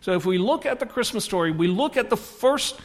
So 0.03 0.14
if 0.14 0.26
we 0.26 0.36
look 0.36 0.66
at 0.66 0.80
the 0.80 0.86
Christmas 0.86 1.24
story, 1.24 1.53
we 1.53 1.68
look 1.68 1.96
at 1.96 2.11
the 2.11 2.16
first, 2.16 2.80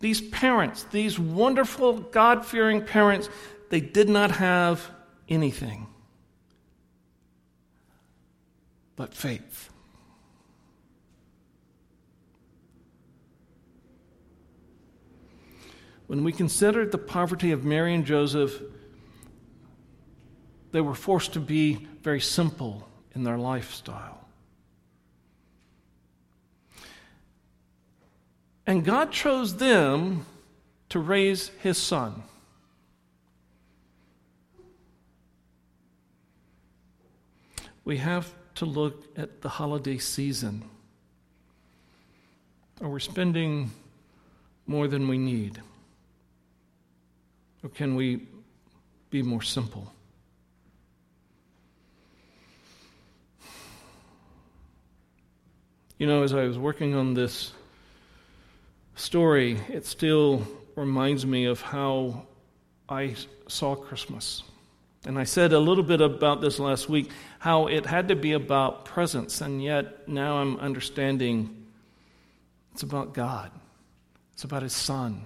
these 0.00 0.20
parents, 0.20 0.82
these 0.90 1.20
wonderful, 1.20 1.94
God 2.00 2.44
fearing 2.44 2.84
parents, 2.84 3.28
they 3.70 3.80
did 3.80 4.08
not 4.08 4.32
have 4.32 4.90
anything 5.28 5.86
but 8.96 9.14
faith. 9.14 9.70
When 16.08 16.24
we 16.24 16.32
consider 16.32 16.86
the 16.86 16.98
poverty 16.98 17.52
of 17.52 17.64
Mary 17.64 17.94
and 17.94 18.04
Joseph, 18.04 18.60
they 20.72 20.80
were 20.80 20.94
forced 20.94 21.34
to 21.34 21.40
be 21.40 21.86
very 22.02 22.20
simple 22.20 22.88
in 23.14 23.22
their 23.22 23.38
lifestyle. 23.38 24.25
And 28.66 28.84
God 28.84 29.12
chose 29.12 29.56
them 29.56 30.26
to 30.88 30.98
raise 30.98 31.48
his 31.60 31.78
son. 31.78 32.22
We 37.84 37.98
have 37.98 38.34
to 38.56 38.64
look 38.64 39.04
at 39.16 39.42
the 39.42 39.48
holiday 39.48 39.98
season. 39.98 40.64
Are 42.80 42.88
we 42.88 43.00
spending 43.00 43.70
more 44.66 44.88
than 44.88 45.06
we 45.06 45.18
need? 45.18 45.62
Or 47.62 47.70
can 47.70 47.94
we 47.94 48.26
be 49.10 49.22
more 49.22 49.42
simple? 49.42 49.92
You 55.98 56.06
know, 56.06 56.24
as 56.24 56.34
I 56.34 56.44
was 56.44 56.58
working 56.58 56.94
on 56.94 57.14
this 57.14 57.52
story, 58.96 59.60
it 59.68 59.86
still 59.86 60.46
reminds 60.74 61.24
me 61.24 61.44
of 61.44 61.60
how 61.60 62.26
I 62.88 63.14
saw 63.46 63.76
Christmas. 63.76 64.42
And 65.06 65.18
I 65.18 65.24
said 65.24 65.52
a 65.52 65.60
little 65.60 65.84
bit 65.84 66.00
about 66.00 66.40
this 66.40 66.58
last 66.58 66.88
week 66.88 67.10
how 67.38 67.68
it 67.68 67.86
had 67.86 68.08
to 68.08 68.16
be 68.16 68.32
about 68.32 68.84
presents, 68.84 69.40
and 69.40 69.62
yet 69.62 70.08
now 70.08 70.38
I'm 70.38 70.56
understanding 70.56 71.66
it's 72.72 72.82
about 72.82 73.14
God, 73.14 73.52
it's 74.32 74.44
about 74.44 74.62
His 74.62 74.74
Son. 74.74 75.24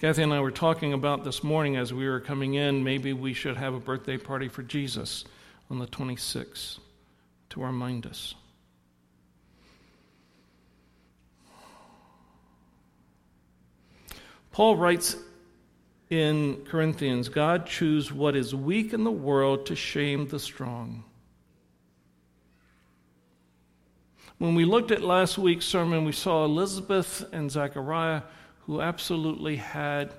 Kathy 0.00 0.22
and 0.22 0.32
I 0.32 0.40
were 0.40 0.50
talking 0.50 0.92
about 0.92 1.24
this 1.24 1.44
morning 1.44 1.76
as 1.76 1.92
we 1.92 2.08
were 2.08 2.20
coming 2.20 2.54
in, 2.54 2.82
maybe 2.82 3.12
we 3.12 3.34
should 3.34 3.56
have 3.56 3.74
a 3.74 3.80
birthday 3.80 4.16
party 4.16 4.48
for 4.48 4.62
Jesus 4.62 5.24
on 5.70 5.78
the 5.78 5.86
26th 5.86 6.78
to 7.50 7.62
remind 7.62 8.06
us. 8.06 8.34
Paul 14.52 14.76
writes 14.76 15.16
in 16.10 16.64
Corinthians 16.66 17.28
God 17.28 17.66
chose 17.66 18.12
what 18.12 18.36
is 18.36 18.54
weak 18.54 18.92
in 18.92 19.02
the 19.02 19.10
world 19.10 19.66
to 19.66 19.74
shame 19.74 20.28
the 20.28 20.38
strong. 20.38 21.04
When 24.38 24.54
we 24.54 24.64
looked 24.64 24.90
at 24.90 25.02
last 25.02 25.38
week's 25.38 25.64
sermon, 25.64 26.04
we 26.04 26.12
saw 26.12 26.44
Elizabeth 26.44 27.24
and 27.32 27.50
Zechariah 27.50 28.22
who 28.66 28.80
absolutely 28.80 29.56
had, 29.56 30.10
I 30.10 30.14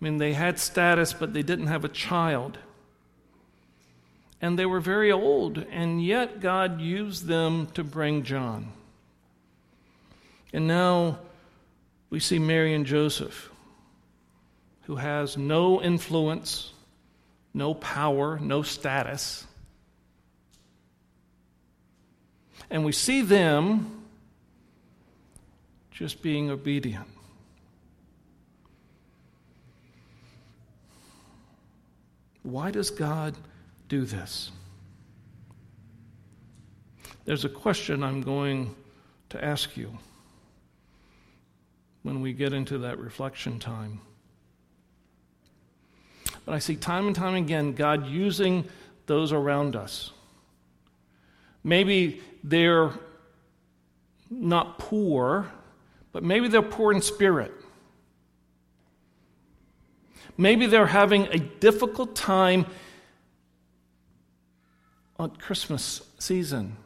mean, 0.00 0.18
they 0.18 0.32
had 0.32 0.58
status, 0.58 1.12
but 1.12 1.32
they 1.32 1.42
didn't 1.42 1.66
have 1.66 1.84
a 1.84 1.88
child. 1.88 2.58
And 4.40 4.58
they 4.58 4.66
were 4.66 4.80
very 4.80 5.12
old, 5.12 5.58
and 5.58 6.02
yet 6.04 6.40
God 6.40 6.80
used 6.80 7.26
them 7.26 7.66
to 7.74 7.84
bring 7.84 8.22
John. 8.22 8.72
And 10.52 10.66
now 10.66 11.18
we 12.10 12.18
see 12.18 12.38
Mary 12.38 12.74
and 12.74 12.86
Joseph, 12.86 13.50
who 14.86 14.94
has 14.94 15.36
no 15.36 15.82
influence, 15.82 16.72
no 17.52 17.74
power, 17.74 18.38
no 18.38 18.62
status. 18.62 19.44
And 22.70 22.84
we 22.84 22.92
see 22.92 23.22
them 23.22 24.04
just 25.90 26.22
being 26.22 26.50
obedient. 26.50 27.08
Why 32.44 32.70
does 32.70 32.90
God 32.90 33.34
do 33.88 34.04
this? 34.04 34.52
There's 37.24 37.44
a 37.44 37.48
question 37.48 38.04
I'm 38.04 38.22
going 38.22 38.72
to 39.30 39.44
ask 39.44 39.76
you 39.76 39.98
when 42.04 42.20
we 42.20 42.32
get 42.32 42.52
into 42.52 42.78
that 42.78 43.00
reflection 43.00 43.58
time. 43.58 44.00
But 46.46 46.54
I 46.54 46.58
see 46.60 46.76
time 46.76 47.08
and 47.08 47.14
time 47.14 47.34
again 47.34 47.74
God 47.74 48.06
using 48.06 48.64
those 49.04 49.32
around 49.32 49.76
us. 49.76 50.12
Maybe 51.62 52.22
they're 52.42 52.92
not 54.30 54.78
poor, 54.78 55.50
but 56.12 56.22
maybe 56.22 56.48
they're 56.48 56.62
poor 56.62 56.92
in 56.92 57.02
spirit. 57.02 57.52
Maybe 60.38 60.66
they're 60.66 60.86
having 60.86 61.26
a 61.26 61.38
difficult 61.38 62.14
time 62.14 62.66
on 65.18 65.30
Christmas 65.30 66.02
season. 66.18 66.76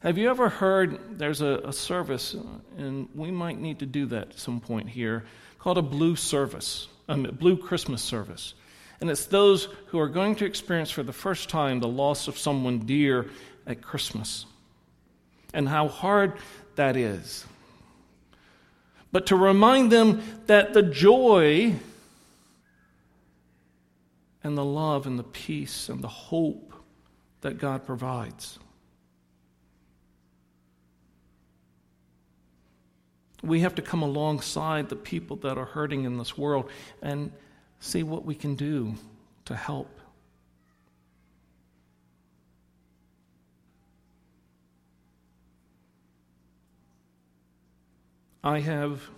Have 0.00 0.18
you 0.18 0.28
ever 0.28 0.48
heard 0.48 1.18
there's 1.18 1.40
a, 1.40 1.60
a, 1.64 1.72
service, 1.72 2.36
and 2.76 3.08
we 3.14 3.30
might 3.30 3.58
need 3.58 3.78
to 3.78 3.86
do 3.86 4.06
that 4.06 4.30
at 4.30 4.38
some 4.38 4.60
point 4.60 4.88
here, 4.88 5.24
called 5.58 5.78
a 5.78 5.82
blue 5.82 6.16
service, 6.16 6.88
um, 7.08 7.26
a 7.26 7.32
blue 7.32 7.56
Christmas 7.56 8.02
service. 8.02 8.54
And 9.00 9.10
it's 9.10 9.26
those 9.26 9.68
who 9.88 9.98
are 9.98 10.08
going 10.08 10.36
to 10.36 10.44
experience 10.44 10.90
for 10.90 11.02
the 11.02 11.12
first 11.12 11.48
time 11.48 11.80
the 11.80 11.88
loss 11.88 12.28
of 12.28 12.38
someone 12.38 12.80
dear 12.80 13.30
at 13.66 13.82
Christmas 13.82 14.46
and 15.52 15.68
how 15.68 15.88
hard 15.88 16.34
that 16.76 16.96
is. 16.96 17.44
But 19.12 19.26
to 19.26 19.36
remind 19.36 19.92
them 19.92 20.22
that 20.46 20.72
the 20.72 20.82
joy 20.82 21.74
and 24.42 24.56
the 24.56 24.64
love 24.64 25.06
and 25.06 25.18
the 25.18 25.24
peace 25.24 25.88
and 25.88 26.02
the 26.02 26.08
hope 26.08 26.72
that 27.40 27.58
God 27.58 27.84
provides. 27.84 28.58
We 33.42 33.60
have 33.60 33.74
to 33.76 33.82
come 33.82 34.02
alongside 34.02 34.88
the 34.88 34.96
people 34.96 35.36
that 35.38 35.58
are 35.58 35.64
hurting 35.64 36.04
in 36.04 36.18
this 36.18 36.36
world 36.36 36.70
and 37.02 37.32
see 37.86 38.02
what 38.02 38.24
we 38.24 38.34
can 38.34 38.54
do 38.54 38.94
to 39.44 39.54
help. 39.54 40.00
I 48.42 48.60
have 48.60 49.08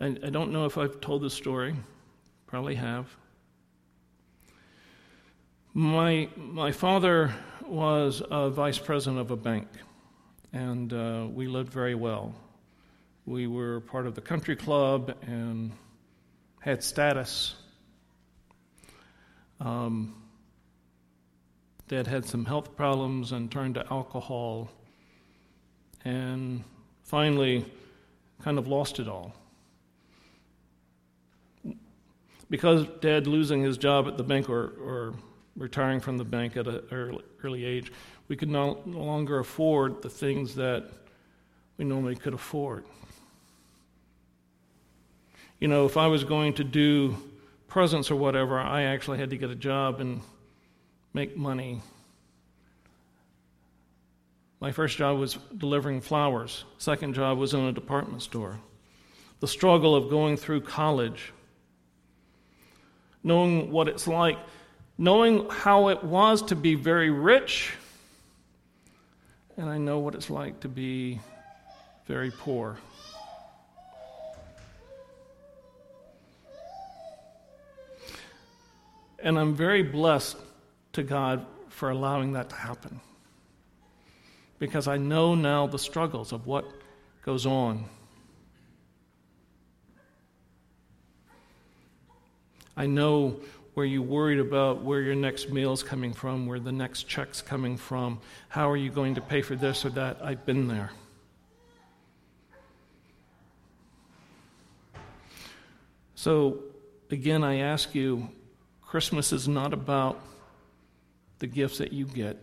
I, 0.00 0.06
I 0.06 0.30
don't 0.30 0.52
know 0.52 0.66
if 0.66 0.76
I've 0.76 1.00
told 1.00 1.22
this 1.22 1.34
story, 1.34 1.74
probably 2.46 2.74
have. 2.74 3.06
My, 5.72 6.28
my 6.36 6.72
father 6.72 7.32
was 7.66 8.22
a 8.30 8.50
vice 8.50 8.78
president 8.78 9.20
of 9.20 9.30
a 9.30 9.36
bank, 9.36 9.66
and 10.52 10.92
uh, 10.92 11.26
we 11.32 11.46
lived 11.46 11.72
very 11.72 11.94
well. 11.94 12.34
We 13.26 13.46
were 13.46 13.80
part 13.80 14.06
of 14.06 14.14
the 14.14 14.20
country 14.20 14.56
club 14.56 15.14
and 15.22 15.72
had 16.60 16.82
status. 16.82 17.54
Um, 19.60 20.14
Dad 21.88 22.06
had 22.06 22.24
some 22.24 22.44
health 22.44 22.76
problems 22.76 23.32
and 23.32 23.50
turned 23.50 23.74
to 23.74 23.86
alcohol, 23.90 24.70
and 26.04 26.64
finally 27.02 27.64
kind 28.42 28.58
of 28.58 28.66
lost 28.66 28.98
it 28.98 29.08
all 29.08 29.34
because 32.50 32.86
dad 33.00 33.26
losing 33.26 33.62
his 33.62 33.76
job 33.76 34.06
at 34.06 34.16
the 34.16 34.22
bank 34.22 34.48
or, 34.48 34.74
or 34.80 35.14
retiring 35.56 36.00
from 36.00 36.18
the 36.18 36.24
bank 36.24 36.56
at 36.56 36.66
an 36.66 36.82
early, 36.92 37.24
early 37.42 37.64
age, 37.64 37.92
we 38.28 38.36
could 38.36 38.48
no, 38.48 38.80
no 38.84 39.02
longer 39.02 39.38
afford 39.38 40.02
the 40.02 40.08
things 40.08 40.54
that 40.54 40.90
we 41.78 41.84
normally 41.84 42.16
could 42.16 42.34
afford. 42.34 42.84
You 45.60 45.68
know, 45.68 45.86
if 45.86 45.96
I 45.96 46.08
was 46.08 46.24
going 46.24 46.54
to 46.54 46.64
do 46.64 47.16
presents 47.68 48.10
or 48.10 48.16
whatever, 48.16 48.58
I 48.58 48.82
actually 48.82 49.18
had 49.18 49.30
to 49.30 49.36
get 49.36 49.50
a 49.50 49.54
job 49.54 50.00
and 50.00 50.20
make 51.12 51.36
money. 51.36 51.80
My 54.60 54.72
first 54.72 54.96
job 54.96 55.18
was 55.18 55.38
delivering 55.56 56.00
flowers. 56.00 56.64
Second 56.78 57.14
job 57.14 57.38
was 57.38 57.54
in 57.54 57.60
a 57.60 57.72
department 57.72 58.22
store. 58.22 58.58
The 59.40 59.48
struggle 59.48 59.94
of 59.94 60.10
going 60.10 60.36
through 60.36 60.62
college 60.62 61.32
knowing 63.24 63.72
what 63.72 63.88
it's 63.88 64.06
like, 64.06 64.38
knowing 64.98 65.48
how 65.48 65.88
it 65.88 66.04
was 66.04 66.42
to 66.42 66.54
be 66.54 66.74
very 66.74 67.10
rich, 67.10 67.72
and 69.56 69.68
I 69.68 69.78
know 69.78 69.98
what 69.98 70.14
it's 70.14 70.30
like 70.30 70.60
to 70.60 70.68
be 70.68 71.20
very 72.06 72.30
poor. 72.30 72.76
And 79.24 79.38
I'm 79.38 79.54
very 79.54 79.82
blessed 79.82 80.36
to 80.92 81.02
God 81.02 81.46
for 81.70 81.88
allowing 81.88 82.34
that 82.34 82.50
to 82.50 82.56
happen. 82.56 83.00
Because 84.58 84.86
I 84.86 84.98
know 84.98 85.34
now 85.34 85.66
the 85.66 85.78
struggles 85.78 86.30
of 86.32 86.46
what 86.46 86.70
goes 87.22 87.46
on. 87.46 87.86
I 92.76 92.86
know 92.86 93.40
where 93.72 93.86
you're 93.86 94.02
worried 94.02 94.40
about 94.40 94.82
where 94.82 95.00
your 95.00 95.14
next 95.14 95.48
meal 95.48 95.72
is 95.72 95.82
coming 95.82 96.12
from, 96.12 96.46
where 96.46 96.60
the 96.60 96.70
next 96.70 97.04
check's 97.04 97.40
coming 97.40 97.78
from. 97.78 98.20
How 98.50 98.70
are 98.70 98.76
you 98.76 98.90
going 98.90 99.14
to 99.14 99.22
pay 99.22 99.40
for 99.40 99.56
this 99.56 99.86
or 99.86 99.90
that? 99.90 100.18
I've 100.22 100.44
been 100.44 100.68
there. 100.68 100.90
So, 106.14 106.58
again, 107.10 107.42
I 107.42 107.60
ask 107.60 107.94
you 107.94 108.28
Christmas 108.94 109.32
is 109.32 109.48
not 109.48 109.72
about 109.72 110.20
the 111.40 111.48
gifts 111.48 111.78
that 111.78 111.92
you 111.92 112.04
get, 112.04 112.36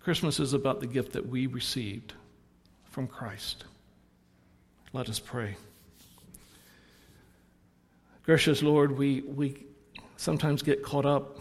Christmas 0.00 0.40
is 0.40 0.52
about 0.52 0.80
the 0.80 0.86
gift 0.88 1.12
that 1.12 1.28
we 1.28 1.46
received 1.46 2.14
from 2.90 3.06
Christ. 3.06 3.66
Let 4.92 5.08
us 5.08 5.20
pray. 5.20 5.54
Gracious 8.24 8.64
Lord, 8.64 8.98
we, 8.98 9.20
we 9.20 9.64
sometimes 10.16 10.60
get 10.60 10.82
caught 10.82 11.06
up 11.06 11.38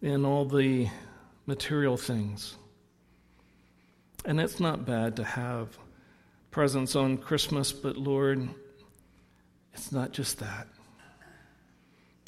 in 0.00 0.24
all 0.24 0.46
the 0.46 0.88
material 1.44 1.98
things. 1.98 2.54
And 4.24 4.40
it's 4.40 4.58
not 4.58 4.86
bad 4.86 5.16
to 5.16 5.24
have 5.24 5.76
presents 6.50 6.96
on 6.96 7.18
Christmas, 7.18 7.72
but 7.72 7.98
Lord, 7.98 8.48
it's 9.74 9.92
not 9.92 10.12
just 10.12 10.38
that. 10.38 10.66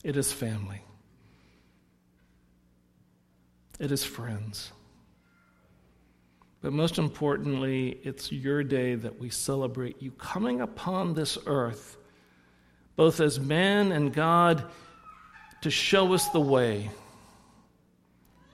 It 0.06 0.16
is 0.16 0.32
family. 0.32 0.80
It 3.80 3.90
is 3.90 4.04
friends. 4.04 4.70
But 6.60 6.72
most 6.72 6.98
importantly, 6.98 7.98
it's 8.04 8.30
your 8.30 8.62
day 8.62 8.94
that 8.94 9.18
we 9.18 9.30
celebrate 9.30 10.00
you 10.00 10.12
coming 10.12 10.60
upon 10.60 11.14
this 11.14 11.36
earth 11.46 11.96
both 12.94 13.20
as 13.20 13.40
man 13.40 13.90
and 13.90 14.12
God, 14.12 14.64
to 15.62 15.70
show 15.70 16.14
us 16.14 16.28
the 16.28 16.40
way, 16.40 16.90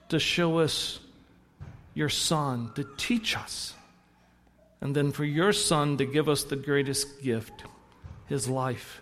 to 0.09 0.19
show 0.19 0.59
us 0.59 0.99
your 1.93 2.09
Son, 2.09 2.73
to 2.75 2.87
teach 2.97 3.37
us, 3.37 3.75
and 4.81 4.97
then 4.97 5.13
for 5.13 5.27
your 5.27 5.53
Son 5.53 5.99
to 5.99 6.07
give 6.07 6.31
us 6.31 6.45
the 6.45 6.57
greatest 6.57 7.23
gift, 7.23 7.65
his 8.27 8.49
life. 8.49 9.02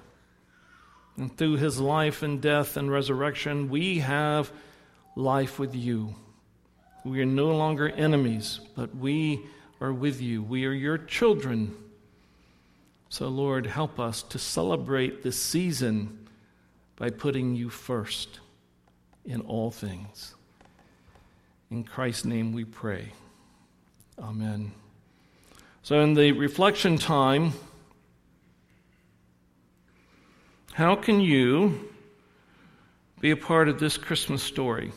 And 1.20 1.36
through 1.36 1.58
his 1.58 1.78
life 1.78 2.22
and 2.22 2.40
death 2.40 2.78
and 2.78 2.90
resurrection, 2.90 3.68
we 3.68 3.98
have 3.98 4.50
life 5.14 5.58
with 5.58 5.74
you. 5.74 6.14
We 7.04 7.20
are 7.20 7.26
no 7.26 7.54
longer 7.54 7.90
enemies, 7.90 8.58
but 8.74 8.96
we 8.96 9.42
are 9.82 9.92
with 9.92 10.22
you. 10.22 10.42
We 10.42 10.64
are 10.64 10.72
your 10.72 10.96
children. 10.96 11.76
So, 13.10 13.28
Lord, 13.28 13.66
help 13.66 14.00
us 14.00 14.22
to 14.22 14.38
celebrate 14.38 15.22
this 15.22 15.38
season 15.38 16.26
by 16.96 17.10
putting 17.10 17.54
you 17.54 17.68
first 17.68 18.40
in 19.26 19.42
all 19.42 19.70
things. 19.70 20.34
In 21.70 21.84
Christ's 21.84 22.24
name 22.24 22.54
we 22.54 22.64
pray. 22.64 23.12
Amen. 24.18 24.72
So, 25.82 26.00
in 26.00 26.14
the 26.14 26.32
reflection 26.32 26.96
time, 26.96 27.52
how 30.72 30.96
can 30.96 31.20
you 31.20 31.90
be 33.20 33.30
a 33.30 33.36
part 33.36 33.68
of 33.68 33.78
this 33.78 33.96
Christmas 33.96 34.42
story? 34.42 34.92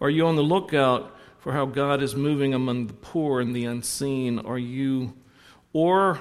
Are 0.00 0.10
you 0.10 0.26
on 0.26 0.34
the 0.36 0.42
lookout 0.42 1.16
for 1.38 1.52
how 1.52 1.66
God 1.66 2.02
is 2.02 2.16
moving 2.16 2.54
among 2.54 2.88
the 2.88 2.94
poor 2.94 3.40
and 3.40 3.54
the 3.54 3.66
unseen? 3.66 4.40
Are 4.40 4.58
you, 4.58 5.14
or 5.72 6.20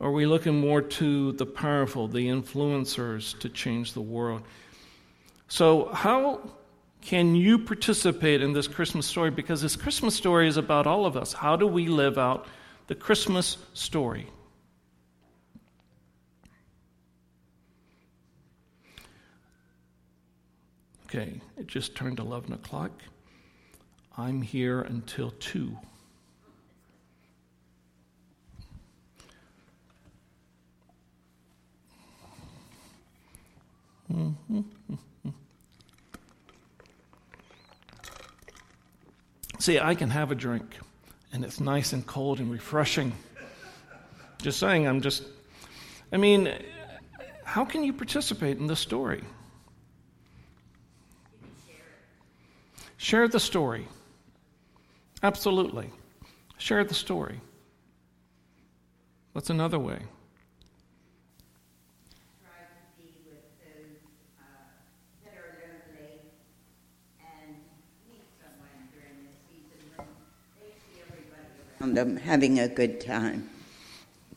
are 0.00 0.12
we 0.12 0.26
looking 0.26 0.60
more 0.60 0.80
to 0.80 1.32
the 1.32 1.46
powerful, 1.46 2.06
the 2.06 2.28
influencers 2.28 3.36
to 3.40 3.48
change 3.48 3.94
the 3.94 4.00
world? 4.00 4.42
So, 5.48 5.88
how 5.92 6.50
can 7.00 7.34
you 7.34 7.58
participate 7.58 8.42
in 8.42 8.52
this 8.52 8.68
Christmas 8.68 9.06
story? 9.06 9.30
Because 9.30 9.62
this 9.62 9.74
Christmas 9.74 10.14
story 10.14 10.46
is 10.46 10.56
about 10.56 10.86
all 10.86 11.04
of 11.04 11.16
us. 11.16 11.32
How 11.32 11.56
do 11.56 11.66
we 11.66 11.88
live 11.88 12.16
out 12.16 12.46
the 12.88 12.94
Christmas 12.94 13.58
story? 13.74 14.26
Okay, 21.06 21.40
it 21.56 21.66
just 21.66 21.94
turned 21.94 22.18
11 22.18 22.52
o'clock. 22.52 22.90
I'm 24.16 24.42
here 24.42 24.82
until 24.82 25.30
2. 25.30 25.74
Mm-hmm. 34.12 34.60
See, 39.58 39.78
I 39.78 39.94
can 39.94 40.10
have 40.10 40.30
a 40.30 40.34
drink, 40.34 40.78
and 41.32 41.44
it's 41.44 41.60
nice 41.60 41.92
and 41.92 42.06
cold 42.06 42.40
and 42.40 42.50
refreshing. 42.50 43.12
Just 44.40 44.58
saying, 44.58 44.86
I'm 44.86 45.00
just, 45.00 45.24
I 46.12 46.16
mean, 46.16 46.52
how 47.44 47.64
can 47.64 47.82
you 47.84 47.92
participate 47.92 48.58
in 48.58 48.66
this 48.66 48.80
story? 48.80 49.22
Share 52.96 53.28
the 53.28 53.40
story. 53.40 53.86
Absolutely. 55.22 55.90
Share 56.58 56.84
the 56.84 56.94
story. 56.94 57.40
What's 59.32 59.50
another 59.50 59.78
way? 59.78 60.00
Around 71.88 71.96
them 71.96 72.16
having 72.16 72.58
a 72.58 72.68
good 72.68 73.00
time. 73.00 73.48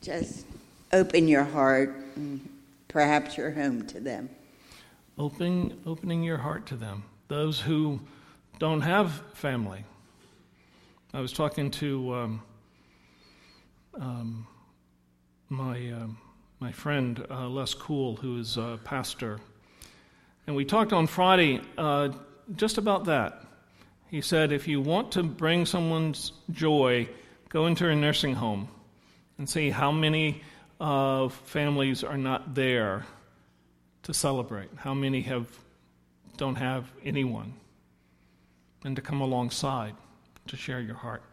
Just 0.02 0.46
open 0.94 1.28
your 1.28 1.44
heart 1.44 1.96
and 2.16 2.48
perhaps 2.88 3.38
your 3.38 3.52
home 3.52 3.86
to 3.88 4.00
them. 4.00 4.30
Open, 5.18 5.80
opening 5.86 6.24
your 6.24 6.38
heart 6.38 6.66
to 6.68 6.76
them. 6.76 7.04
Those 7.28 7.60
who 7.60 8.00
don't 8.60 8.82
have 8.82 9.22
family. 9.34 9.84
I 11.14 11.20
was 11.20 11.34
talking 11.34 11.72
to 11.72 12.14
um, 12.14 12.44
um, 14.00 14.48
my, 15.50 15.92
uh, 15.92 16.08
my 16.60 16.72
friend 16.72 17.26
uh, 17.30 17.50
Les 17.50 17.74
Cool, 17.74 18.16
who 18.16 18.40
is 18.40 18.58
a 18.58 18.80
pastor, 18.84 19.40
and 20.48 20.56
we 20.56 20.66
talked 20.66 20.94
on 20.94 21.06
Friday 21.06 21.62
uh, 21.78 22.10
just 22.56 22.78
about 22.78 23.06
that. 23.06 23.44
He 24.10 24.22
said, 24.22 24.52
if 24.52 24.68
you 24.68 24.82
want 24.82 25.12
to 25.14 25.24
bring 25.24 25.66
someone's 25.66 26.34
joy, 26.52 27.08
Go 27.52 27.66
into 27.66 27.90
a 27.90 27.94
nursing 27.94 28.34
home 28.34 28.70
and 29.38 29.50
see 29.50 29.70
how 29.70 29.92
many 29.92 30.42
uh, 30.80 31.28
families 31.28 32.02
are 32.02 32.18
not 32.18 32.56
there 32.56 33.06
to 34.04 34.14
celebrate. 34.14 34.70
How 34.78 34.94
many 34.94 35.20
have 35.24 35.48
don't 36.38 36.56
have 36.56 36.90
anyone, 37.04 37.54
and 38.86 38.96
to 38.96 39.02
come 39.02 39.20
alongside 39.20 39.96
to 40.48 40.56
share 40.56 40.80
your 40.80 40.96
heart. 40.96 41.24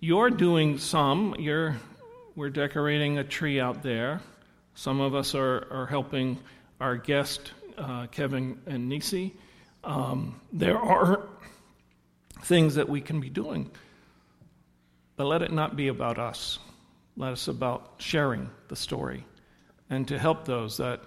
You're 0.00 0.28
doing 0.28 0.76
some. 0.76 1.34
You're 1.38 1.76
we're 2.36 2.50
decorating 2.50 3.16
a 3.16 3.24
tree 3.24 3.58
out 3.58 3.82
there. 3.82 4.20
Some 4.74 5.00
of 5.00 5.14
us 5.14 5.34
are, 5.34 5.66
are 5.70 5.86
helping 5.86 6.38
our 6.78 6.98
guest, 6.98 7.52
uh, 7.78 8.06
Kevin 8.08 8.60
and 8.66 8.90
Nisi. 8.90 9.32
Um, 9.82 10.42
there 10.52 10.78
are 10.78 11.26
things 12.42 12.74
that 12.74 12.90
we 12.90 13.00
can 13.00 13.20
be 13.20 13.30
doing 13.30 13.70
but 15.16 15.26
let 15.26 15.42
it 15.42 15.52
not 15.52 15.76
be 15.76 15.88
about 15.88 16.18
us. 16.18 16.58
Let 17.16 17.32
us 17.32 17.48
about 17.48 17.94
sharing 17.98 18.50
the 18.68 18.76
story 18.76 19.24
and 19.90 20.06
to 20.08 20.18
help 20.18 20.44
those 20.44 20.76
that 20.78 21.00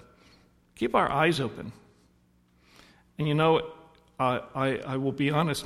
keep 0.75 0.95
our 0.95 1.11
eyes 1.11 1.39
open. 1.39 1.71
And 3.17 3.27
you 3.27 3.33
know, 3.33 3.61
I, 4.19 4.41
I, 4.55 4.67
I 4.77 4.97
will 4.97 5.11
be 5.11 5.31
honest, 5.31 5.65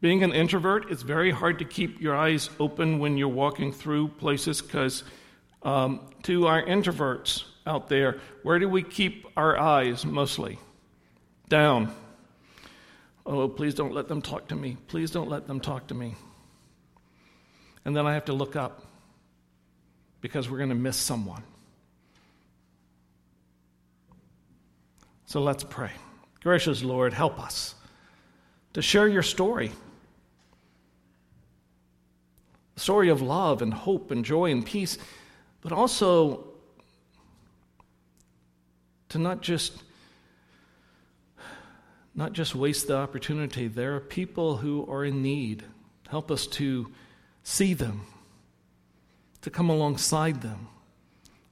being 0.00 0.22
an 0.22 0.32
introvert, 0.32 0.90
it's 0.90 1.02
very 1.02 1.30
hard 1.30 1.58
to 1.58 1.64
keep 1.64 2.00
your 2.00 2.14
eyes 2.14 2.50
open 2.60 2.98
when 2.98 3.16
you're 3.16 3.28
walking 3.28 3.72
through 3.72 4.08
places 4.08 4.60
because 4.60 5.02
um, 5.62 6.00
to 6.24 6.46
our 6.46 6.62
introverts 6.62 7.44
out 7.66 7.88
there, 7.88 8.20
where 8.42 8.58
do 8.58 8.68
we 8.68 8.82
keep 8.82 9.26
our 9.36 9.58
eyes 9.58 10.04
mostly? 10.04 10.58
Down. 11.48 11.94
Oh, 13.26 13.48
please 13.48 13.74
don't 13.74 13.94
let 13.94 14.06
them 14.08 14.20
talk 14.20 14.48
to 14.48 14.56
me. 14.56 14.76
Please 14.88 15.10
don't 15.10 15.30
let 15.30 15.46
them 15.46 15.58
talk 15.58 15.86
to 15.88 15.94
me 15.94 16.14
and 17.84 17.96
then 17.96 18.06
I 18.06 18.14
have 18.14 18.26
to 18.26 18.32
look 18.32 18.56
up 18.56 18.82
because 20.20 20.48
we're 20.48 20.58
going 20.58 20.70
to 20.70 20.74
miss 20.74 20.96
someone. 20.96 21.42
So 25.26 25.42
let's 25.42 25.64
pray. 25.64 25.90
Gracious 26.42 26.82
Lord, 26.82 27.12
help 27.12 27.40
us 27.40 27.74
to 28.74 28.82
share 28.82 29.08
your 29.08 29.22
story. 29.22 29.70
The 32.74 32.80
story 32.80 33.08
of 33.08 33.22
love 33.22 33.62
and 33.62 33.72
hope 33.72 34.10
and 34.10 34.24
joy 34.24 34.50
and 34.50 34.64
peace, 34.64 34.98
but 35.60 35.72
also 35.72 36.44
to 39.10 39.18
not 39.18 39.42
just 39.42 39.82
not 42.16 42.32
just 42.32 42.54
waste 42.54 42.86
the 42.86 42.96
opportunity. 42.96 43.66
There 43.66 43.96
are 43.96 44.00
people 44.00 44.56
who 44.56 44.86
are 44.88 45.04
in 45.04 45.22
need. 45.22 45.64
Help 46.08 46.30
us 46.30 46.46
to 46.46 46.92
see 47.44 47.74
them, 47.74 48.06
to 49.42 49.50
come 49.50 49.70
alongside 49.70 50.42
them, 50.42 50.66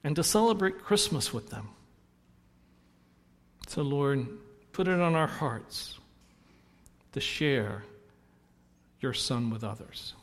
and 0.03 0.15
to 0.17 0.23
celebrate 0.23 0.79
Christmas 0.79 1.33
with 1.33 1.49
them. 1.49 1.69
So, 3.67 3.81
Lord, 3.81 4.27
put 4.73 4.89
it 4.89 4.99
on 4.99 5.15
our 5.15 5.27
hearts 5.27 5.97
to 7.13 7.21
share 7.21 7.83
your 8.99 9.13
Son 9.13 9.49
with 9.49 9.63
others. 9.63 10.13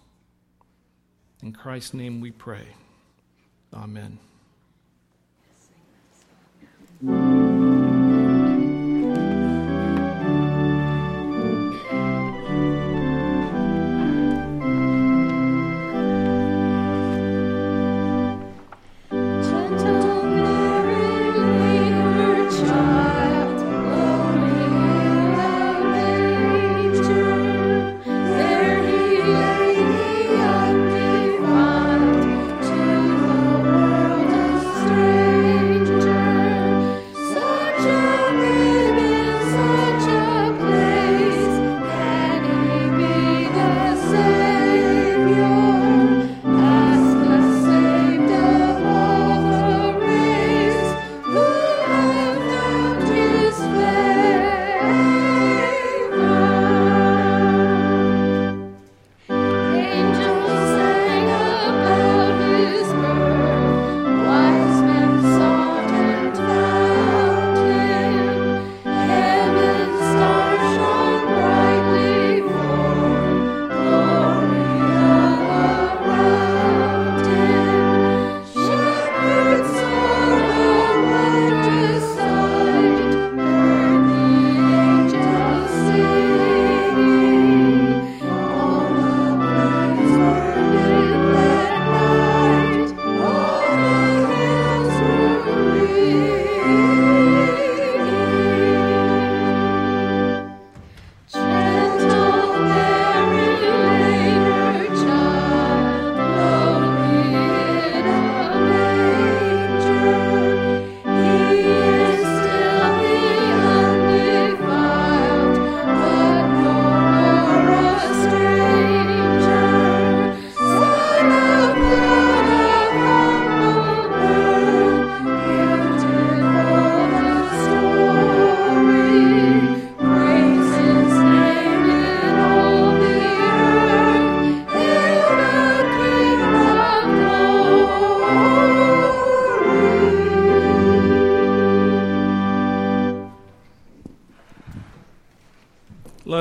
In 1.43 1.53
Christ's 1.53 1.95
name 1.95 2.21
we 2.21 2.33
pray. 2.33 2.67
Amen. 3.73 4.19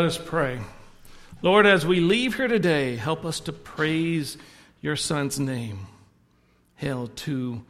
Us 0.09 0.17
pray. 0.17 0.59
Lord, 1.43 1.67
as 1.67 1.85
we 1.85 1.99
leave 1.99 2.35
here 2.35 2.47
today, 2.47 2.95
help 2.95 3.25
us 3.25 3.39
to 3.41 3.53
praise 3.53 4.39
your 4.81 4.95
Son's 4.95 5.39
name. 5.39 5.85
Hail 6.77 7.09
to 7.27 7.63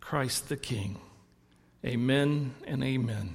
Christ 0.00 0.48
the 0.48 0.56
King. 0.56 1.00
Amen 1.84 2.54
and 2.64 2.84
amen. 2.84 3.34